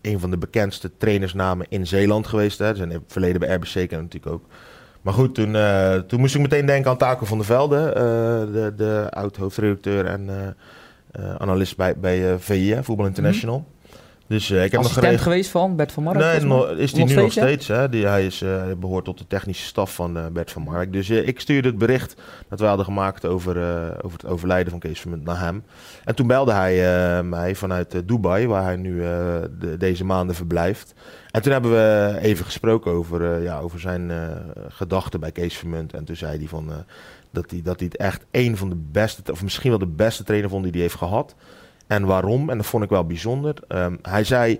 een 0.00 0.20
van 0.20 0.30
de 0.30 0.38
bekendste 0.38 0.90
trainersnamen 0.96 1.66
in 1.68 1.86
Zeeland 1.86 2.26
geweest. 2.26 2.58
Hè. 2.58 2.74
Zijn 2.74 2.90
in 2.90 2.96
het 2.96 3.12
verleden 3.12 3.40
bij 3.40 3.54
RBC 3.54 3.88
ken 3.88 4.00
natuurlijk 4.00 4.32
ook. 4.32 4.44
Maar 5.02 5.14
goed, 5.14 5.34
toen, 5.34 5.56
eh, 5.56 5.94
toen 5.94 6.20
moest 6.20 6.34
ik 6.34 6.40
meteen 6.40 6.66
denken 6.66 6.90
aan 6.90 6.96
Taco 6.96 7.24
van 7.24 7.38
der 7.38 7.46
Velde, 7.46 7.76
eh, 7.76 8.02
de, 8.52 8.72
de 8.76 9.06
oud-hoofdredacteur 9.10 10.06
en 10.06 10.54
eh, 11.10 11.34
analist 11.34 11.76
bij, 11.76 11.98
bij 11.98 12.38
VI, 12.38 12.72
hè, 12.72 12.84
Voetbal 12.84 13.06
International. 13.06 13.66
Dus 14.30 14.50
eh, 14.50 14.64
ik 14.64 14.72
heb 14.72 14.80
nog 14.80 14.90
assistent 14.90 15.20
geweest 15.20 15.50
van 15.50 15.76
Bert 15.76 15.92
van 15.92 16.02
Marwijk. 16.02 16.24
Nee, 16.42 16.76
is 16.76 16.92
hij 16.92 17.00
Nog 17.00 17.08
nu 17.08 17.14
nog 17.14 17.32
steeds. 17.32 17.68
Hè? 17.68 17.88
Die, 17.88 18.06
hij, 18.06 18.26
is, 18.26 18.42
eh, 18.42 18.62
behoort 18.78 19.04
tot 19.04 19.18
de 19.18 19.26
technische 19.26 19.66
staf 19.66 19.94
van 19.94 20.16
eh, 20.16 20.26
Bert 20.26 20.50
van 20.50 20.62
Marwijk. 20.62 20.92
Dus 20.92 21.10
ik 21.10 21.40
stuurde 21.40 21.68
het 21.68 21.78
bericht 21.78 22.14
dat 22.48 22.60
we 22.60 22.66
hadden 22.66 22.84
gemaakt 22.84 23.26
over, 23.26 23.56
over 24.02 24.18
het 24.18 24.26
overlijden 24.26 24.70
van 24.70 24.80
Kees 24.80 25.00
Vermunt 25.00 25.24
naar 25.24 25.40
hem. 25.40 25.64
En 26.04 26.14
toen 26.14 26.26
belde 26.26 26.52
hij 26.52 27.22
mij 27.22 27.54
vanuit 27.54 28.08
Dubai, 28.08 28.46
waar 28.46 28.62
hij 28.62 28.76
nu 28.76 28.98
de, 29.58 29.76
deze 29.78 30.04
maanden 30.04 30.36
verblijft. 30.36 30.94
En 31.30 31.42
toen 31.42 31.52
hebben 31.52 31.70
we 31.70 32.18
even 32.20 32.44
gesproken 32.44 32.92
over, 32.92 33.42
ja, 33.42 33.58
over 33.58 33.80
zijn 33.80 34.10
gedachten 34.68 35.20
bij 35.20 35.32
Kees 35.32 35.56
Vermunt. 35.56 35.92
En 35.92 36.04
toen 36.04 36.16
zei 36.16 36.38
hij 36.38 36.48
van, 36.48 36.70
dat, 37.30 37.50
hij, 37.50 37.62
dat 37.62 37.78
hij 37.78 37.88
het 37.92 38.00
echt 38.00 38.24
een 38.30 38.56
van 38.56 38.68
de 38.68 38.78
beste, 38.90 39.32
of 39.32 39.42
misschien 39.42 39.70
wel 39.70 39.78
de 39.78 39.86
beste 39.86 40.24
trainer 40.24 40.50
vond 40.50 40.62
die 40.62 40.72
hij 40.72 40.80
heeft 40.80 40.94
gehad. 40.94 41.34
En 41.90 42.04
waarom? 42.04 42.50
En 42.50 42.56
dat 42.56 42.66
vond 42.66 42.84
ik 42.84 42.90
wel 42.90 43.04
bijzonder. 43.04 43.54
Ehm, 43.68 43.96
hij 44.02 44.24
zei, 44.24 44.58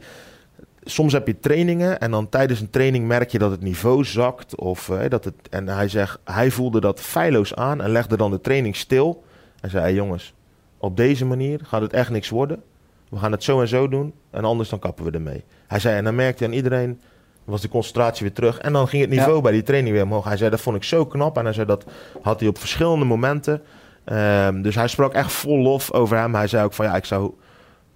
soms 0.84 1.12
heb 1.12 1.26
je 1.26 1.40
trainingen 1.40 2.00
en 2.00 2.10
dan 2.10 2.28
tijdens 2.28 2.60
een 2.60 2.70
training 2.70 3.06
merk 3.06 3.30
je 3.30 3.38
dat 3.38 3.50
het 3.50 3.60
niveau 3.62 4.04
zakt. 4.04 4.56
Of, 4.56 4.88
eh, 4.88 5.08
dat 5.10 5.24
het, 5.24 5.34
en 5.50 5.68
hij 5.68 5.88
zegt, 5.88 6.18
hij 6.24 6.50
voelde 6.50 6.80
dat 6.80 7.00
feilloos 7.00 7.54
aan 7.54 7.80
en 7.82 7.90
legde 7.90 8.16
dan 8.16 8.30
de 8.30 8.40
training 8.40 8.76
stil. 8.76 9.24
En 9.60 9.70
zei, 9.70 9.82
hey, 9.82 9.94
jongens, 9.94 10.34
op 10.78 10.96
deze 10.96 11.24
manier 11.24 11.60
gaat 11.62 11.80
het 11.80 11.92
echt 11.92 12.10
niks 12.10 12.28
worden. 12.28 12.62
We 13.08 13.16
gaan 13.16 13.32
het 13.32 13.44
zo 13.44 13.60
en 13.60 13.68
zo 13.68 13.88
doen 13.88 14.12
en 14.30 14.44
anders 14.44 14.68
dan 14.68 14.78
kappen 14.78 15.04
we 15.04 15.10
ermee. 15.10 15.44
Hij 15.66 15.78
zei, 15.78 15.96
en 15.96 16.04
dan 16.04 16.14
merkte 16.14 16.44
aan 16.44 16.52
iedereen, 16.52 17.00
was 17.44 17.60
de 17.60 17.68
concentratie 17.68 18.22
weer 18.26 18.34
terug. 18.34 18.58
En 18.58 18.72
dan 18.72 18.88
ging 18.88 19.02
het 19.02 19.10
niveau 19.10 19.34
Ja. 19.34 19.40
bij 19.40 19.52
die 19.52 19.62
training 19.62 19.94
weer 19.94 20.04
omhoog. 20.04 20.24
Hij 20.24 20.36
zei, 20.36 20.50
dat 20.50 20.60
vond 20.60 20.76
ik 20.76 20.84
zo 20.84 21.06
knap. 21.06 21.38
En 21.38 21.44
hij 21.44 21.52
zei, 21.52 21.66
dat 21.66 21.84
had 22.22 22.40
hij 22.40 22.48
op 22.48 22.58
verschillende 22.58 23.04
momenten. 23.04 23.62
Ehm, 24.10 24.62
dus 24.62 24.74
hij 24.74 24.88
sprak 24.88 25.12
echt 25.12 25.32
vol 25.32 25.58
lof 25.58 25.92
over 25.92 26.16
hem. 26.16 26.34
Hij 26.34 26.46
zei 26.46 26.64
ook 26.64 26.72
van, 26.72 26.86
ja, 26.86 26.96
ik 26.96 27.04
zou 27.04 27.32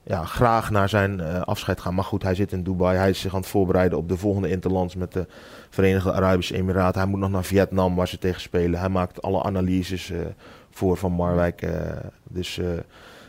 ja, 0.03 0.25
graag 0.25 0.71
naar 0.71 0.89
zijn 0.89 1.21
eh, 1.21 1.41
afscheid 1.41 1.81
gaan. 1.81 1.95
Maar 1.95 2.05
goed, 2.05 2.23
hij 2.23 2.35
zit 2.35 2.53
in 2.53 2.63
Dubai. 2.63 2.97
Hij 2.99 3.11
is 3.11 3.21
zich 3.21 3.35
aan 3.35 3.41
het 3.41 3.49
voorbereiden 3.49 3.99
op 3.99 4.09
de 4.09 4.17
volgende 4.17 4.51
Interlands 4.51 4.95
met 4.95 5.13
de 5.13 5.27
Verenigde 5.71 6.13
Arabische 6.13 6.55
Emiraten. 6.55 7.01
Hij 7.01 7.11
moet 7.11 7.21
nog 7.21 7.31
naar 7.31 7.45
Vietnam, 7.45 7.95
waar 7.95 8.09
ze 8.09 8.19
tegen 8.19 8.41
spelen. 8.41 8.81
Hij 8.81 8.89
maakt 8.89 9.23
alle 9.23 9.43
analyses 9.43 10.11
eh, 10.11 10.19
voor 10.71 10.97
van 10.97 11.13
Marwijk. 11.13 11.63
eh, 11.63 11.71
dus, 12.29 12.61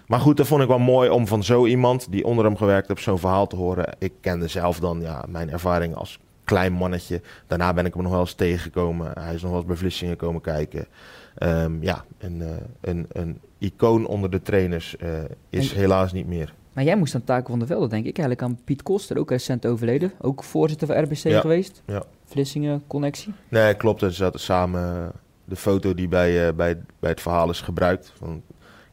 maar 0.08 0.19
goed, 0.19 0.38
dat 0.38 0.48
vond 0.48 0.62
ik 0.62 0.67
wel 0.67 0.80
mooi 0.80 1.10
om 1.10 1.28
van 1.28 1.43
zo 1.43 1.65
iemand 1.65 2.12
die 2.12 2.26
onder 2.26 2.45
hem 2.45 2.58
gewerkt 2.58 2.88
heeft, 2.88 3.04
zo'n 3.04 3.19
verhaal 3.19 3.48
te 3.48 3.56
horen. 3.56 3.95
Ik 4.00 4.13
kende 4.21 4.48
zelf 4.48 4.80
dan 4.80 5.02
ja, 5.02 5.24
mijn 5.28 5.50
ervaring 5.52 5.95
als 5.95 6.19
klein 6.46 6.74
mannetje. 6.74 7.22
Daarna 7.48 7.74
ben 7.74 7.86
ik 7.86 7.94
hem 7.94 8.04
nog 8.04 8.12
wel 8.12 8.22
eens 8.22 8.34
tegengekomen. 8.34 9.12
Hij 9.20 9.34
is 9.34 9.42
nog 9.42 9.50
wel 9.52 9.60
eens 9.60 9.68
bij 9.70 9.78
Vlissingen 9.78 10.16
komen 10.18 10.42
kijken. 10.42 10.86
Ehm, 11.36 11.84
ja, 11.84 12.06
een, 12.18 12.42
eh, 12.42 12.50
een, 12.82 13.06
een 13.12 13.40
icoon 13.58 14.08
onder 14.08 14.30
de 14.30 14.42
trainers 14.42 14.98
eh, 14.98 15.10
is 15.50 15.72
En- 15.72 15.78
helaas 15.78 16.14
niet 16.14 16.28
meer. 16.28 16.54
Maar 16.74 16.84
jij 16.84 16.98
moest 16.98 17.16
aan 17.16 17.24
Taco 17.24 17.50
van 17.50 17.60
der 17.60 17.68
Velde, 17.68 17.88
denk 17.88 18.06
ik. 18.06 18.18
Eigenlijk 18.18 18.42
aan 18.42 18.60
Piet 18.64 18.84
Koster, 18.84 19.18
ook 19.18 19.30
recent 19.30 19.66
overleden. 19.66 20.12
Ook 20.22 20.44
voorzitter 20.44 20.88
van 20.88 21.04
RBC 21.04 21.18
Ja, 21.18 21.40
geweest. 21.42 21.82
ja. 21.86 22.04
Vlissingen, 22.26 22.84
connectie. 22.88 23.34
Nee, 23.50 23.74
klopt. 23.74 24.02
Er 24.02 24.14
zaten 24.14 24.40
samen 24.40 24.82
eh, 24.96 25.08
de 25.46 25.56
foto 25.56 25.94
die 25.94 26.08
bij, 26.08 26.56
bij, 26.56 26.82
bij 27.00 27.10
het 27.10 27.22
verhaal 27.22 27.50
is 27.50 27.62
gebruikt. 27.62 28.14
Van 28.18 28.42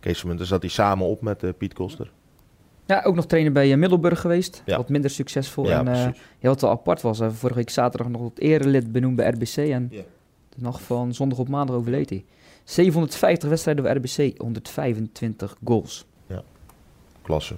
Kees 0.00 0.24
zat 0.36 0.60
hij 0.62 0.70
samen 0.70 1.06
op 1.06 1.22
met 1.22 1.58
Piet 1.58 1.74
Koster. 1.74 2.10
Ja, 2.86 3.02
ook 3.04 3.14
nog 3.14 3.26
trainer 3.26 3.52
bij 3.52 3.72
eh, 3.72 3.78
Middelburg 3.78 4.20
geweest. 4.20 4.62
Ja. 4.66 4.76
Wat 4.76 4.88
minder 4.88 5.10
succesvol. 5.10 5.68
Ja, 5.68 5.78
en 5.78 5.88
eh, 5.88 6.02
precies. 6.02 6.22
ja, 6.38 6.48
wat 6.48 6.60
wel 6.60 6.70
apart 6.70 7.02
was, 7.02 7.20
eh, 7.20 7.28
vorige 7.30 7.58
week 7.58 7.70
zaterdag 7.70 8.08
nog 8.12 8.22
het 8.24 8.38
erelid 8.40 8.92
benoemd 8.92 9.16
bij 9.16 9.28
RBC. 9.30 9.56
En 9.56 9.88
Ja. 9.90 10.02
de 10.48 10.56
nacht 10.62 10.82
van 10.82 11.14
zondag 11.14 11.38
op 11.38 11.48
maandag 11.48 11.76
overleed 11.76 12.10
hij. 12.10 12.24
750 12.64 13.48
wedstrijden 13.48 13.84
bij 13.84 13.92
RBC, 13.94 14.38
125 14.40 15.56
goals. 15.64 16.06
Klasse. 17.22 17.54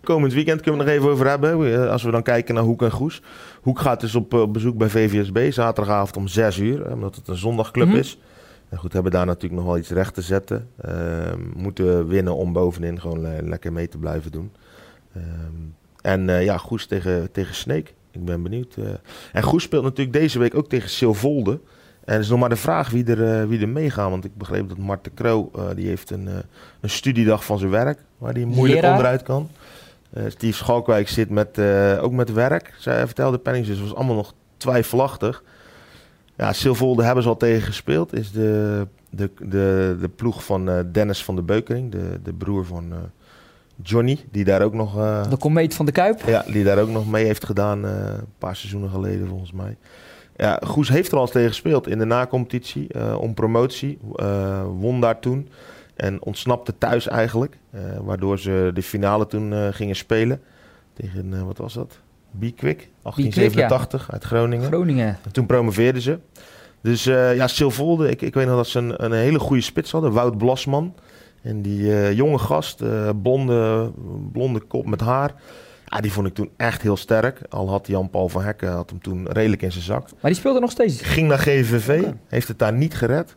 Komend 0.00 0.32
weekend 0.32 0.60
kunnen 0.60 0.80
we 0.84 0.90
het 0.90 0.94
nog 1.00 1.02
even 1.04 1.14
over 1.14 1.28
hebben. 1.30 1.82
eh, 1.84 1.90
Als 1.90 2.02
we 2.02 2.10
dan 2.10 2.22
kijken 2.22 2.54
naar 2.54 2.62
Hoek 2.64 2.82
en 2.82 2.90
Goes. 2.90 3.22
Hoek 3.62 3.78
gaat 3.78 4.00
dus 4.00 4.14
op, 4.14 4.34
eh, 4.34 4.40
op 4.40 4.52
bezoek 4.52 4.76
bij 4.76 4.88
VVSB. 4.88 5.52
Zaterdagavond 5.52 6.16
om 6.16 6.28
6 6.28 6.56
uur. 6.58 6.86
eh, 6.86 6.92
Omdat 6.92 7.14
het 7.16 7.28
een 7.28 7.36
zondagclub 7.36 7.88
Mhm. 7.88 7.96
is. 7.96 8.18
Goed, 8.74 8.92
hebben 8.92 9.12
daar 9.12 9.26
natuurlijk 9.26 9.54
nog 9.54 9.64
wel 9.64 9.78
iets 9.78 9.90
recht 9.90 10.14
te 10.14 10.22
zetten. 10.22 10.68
Ehm, 10.80 11.40
moeten 11.56 12.06
winnen 12.08 12.34
om 12.34 12.52
bovenin 12.52 13.00
gewoon 13.00 13.48
lekker 13.48 13.72
mee 13.72 13.88
te 13.88 13.98
blijven 13.98 14.32
doen. 14.32 14.52
Ehm, 15.14 15.24
en 16.00 16.28
eh, 16.28 16.44
ja, 16.44 16.56
Goes 16.58 16.86
tegen, 16.86 17.32
tegen 17.32 17.54
Sneek. 17.54 17.94
Ik 18.10 18.24
ben 18.24 18.42
benieuwd. 18.42 18.74
eh. 18.76 18.84
En 19.32 19.42
Goes 19.42 19.62
speelt 19.62 19.82
natuurlijk 19.82 20.18
deze 20.18 20.38
week 20.38 20.54
ook 20.54 20.68
tegen 20.68 20.88
Silvolde. 20.90 21.60
En 22.04 22.14
het 22.14 22.22
is 22.22 22.28
nog 22.28 22.38
maar 22.38 22.48
de 22.48 22.56
vraag 22.56 22.90
wie 22.90 23.04
er, 23.04 23.40
eh, 23.40 23.48
wie 23.48 23.60
er 23.60 23.68
meegaan. 23.68 24.10
Want 24.10 24.24
ik 24.24 24.36
begreep 24.36 24.68
dat 24.68 24.78
Mart 24.78 25.04
de 25.04 25.10
Kroo, 25.10 25.50
die 25.74 25.86
heeft 25.86 26.10
een, 26.10 26.28
een 26.80 26.90
studiedag 26.90 27.44
van 27.44 27.58
zijn 27.58 27.70
werk. 27.70 27.98
Waar 28.18 28.32
hij 28.32 28.44
moeilijk 28.44 28.82
onderuit 28.86 29.22
kan. 29.22 29.48
Steve 30.28 30.56
Schalkwijk 30.56 31.08
zit 31.08 31.30
met, 31.30 31.58
ook 32.00 32.12
met 32.12 32.32
werk. 32.32 32.74
Zij 32.78 33.06
vertelde 33.06 33.38
Pennings, 33.38 33.68
dus 33.68 33.78
het 33.78 33.88
was 33.88 33.96
allemaal 33.96 34.16
nog 34.16 34.34
twijfelachtig. 34.56 35.42
Ja, 36.38 36.52
Silvolde 36.52 37.02
hebben 37.04 37.22
ze 37.22 37.28
al 37.28 37.36
tegen 37.36 37.62
gespeeld. 37.62 38.14
Is 38.14 38.32
de, 38.32 38.86
de, 39.10 39.30
de, 39.38 39.96
de 40.00 40.08
ploeg 40.16 40.44
van 40.44 40.68
eh, 40.70 40.78
Dennis 40.92 41.24
van 41.24 41.36
de 41.36 41.42
Beukering. 41.42 41.90
De, 41.92 42.20
de 42.22 42.32
broer 42.32 42.64
van 42.64 42.92
eh, 42.92 42.98
Johnny. 43.82 44.18
Die 44.30 44.44
daar 44.44 44.62
ook 44.62 44.74
nog... 44.74 44.98
eh, 44.98 45.30
De 45.30 45.36
komeet 45.36 45.74
van 45.74 45.86
de 45.86 45.92
Kuip. 45.92 46.20
ja, 46.26 46.44
die 46.46 46.64
daar 46.64 46.78
ook 46.78 46.88
nog 46.88 47.10
mee 47.10 47.24
heeft 47.24 47.44
gedaan 47.44 47.84
een 47.84 48.24
paar 48.38 48.56
seizoenen 48.56 48.90
geleden 48.90 49.28
volgens 49.28 49.52
mij. 49.52 49.76
Ja, 50.36 50.60
Goes 50.64 50.88
heeft 50.88 51.10
er 51.10 51.16
al 51.16 51.22
eens 51.22 51.30
tegen 51.30 51.48
gespeeld 51.48 51.86
in 51.88 51.98
de 51.98 52.04
nacompetitie 52.04 53.16
om 53.18 53.34
promotie. 53.34 53.98
won 54.78 55.00
daar 55.00 55.20
toen 55.20 55.48
en 55.96 56.22
ontsnapte 56.22 56.74
thuis 56.78 57.08
eigenlijk. 57.08 57.58
waardoor 58.00 58.38
ze 58.38 58.70
de 58.74 58.82
finale 58.82 59.26
toen 59.26 59.72
gingen 59.72 59.96
spelen 59.96 60.40
tegen, 60.94 61.46
wat 61.46 61.58
was 61.58 61.74
dat? 61.74 61.98
Bikwik, 62.38 62.88
1887 63.02 64.12
uit 64.12 64.24
Groningen. 64.24 64.66
Groningen. 64.66 65.18
En 65.24 65.32
toen 65.32 65.46
promoveerden 65.46 66.02
ze. 66.02 66.18
Dus 66.80 67.06
eh, 67.06 67.36
ja, 67.36 67.46
Silvolde, 67.46 68.10
ik, 68.10 68.22
ik 68.22 68.34
weet 68.34 68.46
nog 68.46 68.56
dat 68.56 68.66
ze 68.66 68.78
een, 68.78 69.04
een 69.04 69.12
hele 69.12 69.38
goede 69.38 69.62
spits 69.62 69.90
hadden. 69.90 70.12
Wout 70.12 70.38
Blasman. 70.38 70.94
En 71.42 71.62
die 71.62 71.92
eh, 71.92 72.12
jonge 72.12 72.38
gast, 72.38 72.80
eh, 72.80 73.10
blonde, 73.22 73.90
blonde 74.32 74.60
kop 74.60 74.86
met 74.86 75.00
haar. 75.00 75.34
Ja, 75.86 76.00
die 76.00 76.12
vond 76.12 76.26
ik 76.26 76.34
toen 76.34 76.50
echt 76.56 76.82
heel 76.82 76.96
sterk. 76.96 77.40
Al 77.48 77.68
had 77.68 77.86
Jan-Paul 77.86 78.28
van 78.28 78.42
Hekken 78.42 78.72
had 78.72 78.90
hem 78.90 79.00
toen 79.00 79.28
redelijk 79.28 79.62
in 79.62 79.72
zijn 79.72 79.84
zak. 79.84 80.02
Maar 80.02 80.30
die 80.30 80.40
speelde 80.40 80.60
nog 80.60 80.70
steeds. 80.70 81.00
Ging 81.02 81.28
naar 81.28 81.38
GVV, 81.38 82.04
heeft 82.26 82.48
het 82.48 82.58
daar 82.58 82.72
niet 82.72 82.94
gered. 82.94 83.36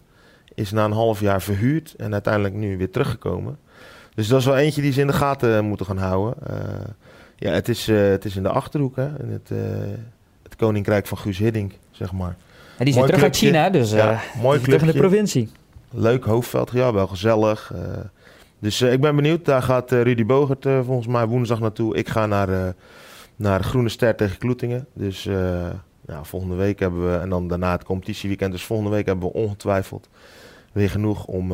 is 0.55 0.71
na 0.71 0.85
een 0.85 0.91
half 0.91 1.19
jaar 1.19 1.41
verhuurd 1.41 1.93
en 1.97 2.13
uiteindelijk 2.13 2.53
nu 2.53 2.77
weer 2.77 2.91
teruggekomen. 2.91 3.57
Dus 4.15 4.27
dat 4.27 4.39
is 4.39 4.45
wel 4.45 4.57
eentje 4.57 4.81
die 4.81 4.91
ze 4.91 5.01
in 5.01 5.07
de 5.07 5.13
gaten 5.13 5.65
moeten 5.65 5.85
gaan 5.85 5.97
houden. 5.97 6.35
Ja, 7.41 7.51
het 7.51 7.69
is, 7.69 7.89
uh, 7.89 8.09
het 8.09 8.25
is 8.25 8.35
in 8.35 8.43
de 8.43 8.49
Achterhoek, 8.49 8.95
hè. 8.95 9.05
In 9.05 9.31
het, 9.31 9.49
uh, 9.51 9.59
het 10.43 10.55
Koninkrijk 10.55 11.07
van 11.07 11.17
Guus 11.17 11.37
Hiddink, 11.37 11.73
zeg 11.91 12.11
maar. 12.11 12.35
En 12.77 12.85
die 12.85 12.93
weer 12.93 13.03
terug 13.05 13.23
uit 13.23 13.35
China, 13.35 13.69
dus 13.69 13.91
ja, 13.91 14.21
mooi 14.41 14.59
terug 14.59 14.81
in 14.81 14.87
de 14.87 14.93
provincie. 14.93 15.49
Leuk 15.91 16.23
hoofdveld, 16.23 16.71
ja, 16.71 16.93
wel 16.93 17.07
gezellig. 17.07 17.73
dus 18.59 18.81
ik 18.81 19.01
ben 19.01 19.15
benieuwd. 19.15 19.45
Daar 19.45 19.61
gaat 19.61 19.91
Rudy 19.91 20.25
Bogert 20.25 20.67
volgens 20.83 21.07
mij 21.07 21.25
woensdag 21.25 21.59
naartoe. 21.59 21.95
Ik 21.95 22.09
ga 22.09 22.25
naar, 22.25 22.75
naar 23.35 23.63
Groene 23.63 23.89
Ster 23.89 24.15
tegen 24.15 24.37
Kloetingen. 24.37 24.87
Dus 24.93 25.23
ja, 26.05 26.23
volgende 26.23 26.55
week 26.55 26.79
hebben 26.79 27.11
we, 27.11 27.17
en 27.17 27.29
dan 27.29 27.47
daarna 27.47 27.71
het 27.71 27.83
competitieweekend, 27.83 28.51
dus 28.51 28.63
volgende 28.63 28.91
week 28.91 29.05
hebben 29.05 29.27
we 29.27 29.33
ongetwijfeld 29.33 30.09
weer 30.71 30.89
genoeg 30.89 31.25
om 31.25 31.53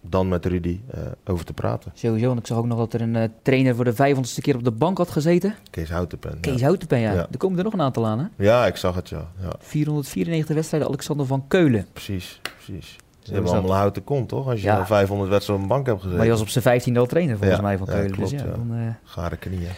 dan 0.00 0.28
met 0.28 0.46
Rudy 0.46 0.80
uh, 0.94 1.00
over 1.24 1.44
te 1.44 1.52
praten. 1.52 1.92
Sowieso, 1.94 2.30
en 2.30 2.38
ik 2.38 2.46
zag 2.46 2.58
ook 2.58 2.66
nog 2.66 2.78
dat 2.78 2.92
er 2.92 3.00
een 3.00 3.14
uh, 3.14 3.24
trainer 3.42 3.74
voor 3.74 3.84
de 3.84 3.92
vijfhonderdste 3.92 4.40
keer 4.40 4.54
op 4.54 4.64
de 4.64 4.70
bank 4.70 4.98
had 4.98 5.10
gezeten. 5.10 5.54
Kees 5.70 5.90
Houtenpen. 5.90 6.40
Kees 6.40 6.60
ja. 6.60 6.66
Houtenpen, 6.66 6.98
ja. 6.98 7.12
ja. 7.12 7.26
Er 7.30 7.38
komen 7.38 7.58
er 7.58 7.64
nog 7.64 7.72
een 7.72 7.80
aantal 7.80 8.06
aan, 8.06 8.18
hè? 8.18 8.44
Ja, 8.44 8.66
ik 8.66 8.76
zag 8.76 8.94
het, 8.94 9.08
ja. 9.08 9.28
ja. 9.40 9.52
494 9.58 10.54
wedstrijden, 10.54 10.88
Alexander 10.88 11.26
van 11.26 11.44
Keulen. 11.48 11.86
Precies, 11.92 12.40
precies. 12.42 12.96
Ze 13.20 13.32
hebben 13.32 13.52
allemaal 13.52 13.76
houten 13.76 14.04
kont, 14.04 14.28
toch? 14.28 14.48
Als 14.48 14.60
je 14.60 14.66
ja. 14.66 14.86
500 14.86 15.30
wedstrijden 15.30 15.64
op 15.64 15.70
een 15.70 15.76
bank 15.76 15.86
hebt 15.86 15.98
gezeten. 15.98 16.16
Maar 16.16 16.26
je 16.26 16.32
was 16.32 16.42
op 16.42 16.48
zijn 16.48 16.64
vijftiende 16.64 17.00
al 17.00 17.06
trainer, 17.06 17.36
volgens 17.38 17.60
mij, 17.60 17.78
van 17.78 17.86
Keulen. 17.86 18.10
Klopt, 18.10 18.30
dus 18.30 18.40
ja, 18.40 18.46
dan... 18.46 18.68
Uh... 18.72 18.88
Gare 19.04 19.36
knieën. 19.36 19.70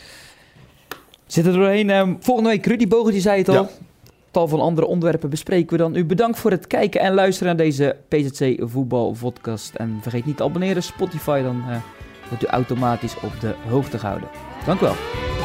Zit 1.27 1.47
er 1.47 1.53
doorheen. 1.53 1.91
Um, 1.91 2.17
volgende 2.21 2.51
week, 2.51 2.67
Rudy 2.67 2.89
Bogen, 2.89 3.13
die 3.13 3.21
zei 3.21 3.39
het 3.39 3.49
al 3.49 3.71
tal 4.33 4.49
van 4.49 4.61
andere 4.61 4.87
onderwerpen 4.87 5.31
bespreken 5.31 5.77
we 5.77 5.83
dan. 5.83 5.97
U 5.97 6.05
bedankt 6.05 6.39
voor 6.39 6.51
het 6.51 6.67
kijken 6.67 7.01
en 7.01 7.15
luisteren 7.15 7.57
naar 7.57 7.67
deze 7.67 7.97
PZC 8.09 8.57
Voetbal 8.59 9.17
Podcast. 9.21 9.75
En 9.75 9.99
vergeet 10.01 10.25
niet 10.25 10.37
te 10.37 10.45
abonneren 10.45 10.83
Spotify, 10.83 11.43
dan 11.43 11.65
uh, 11.69 11.77
wordt 12.29 12.45
u 12.45 12.47
automatisch 12.47 13.17
op 13.21 13.41
de 13.41 13.55
hoogte 13.69 13.99
gehouden. 13.99 14.29
Dank 14.67 14.81
u 14.81 14.85
wel. 14.85 15.42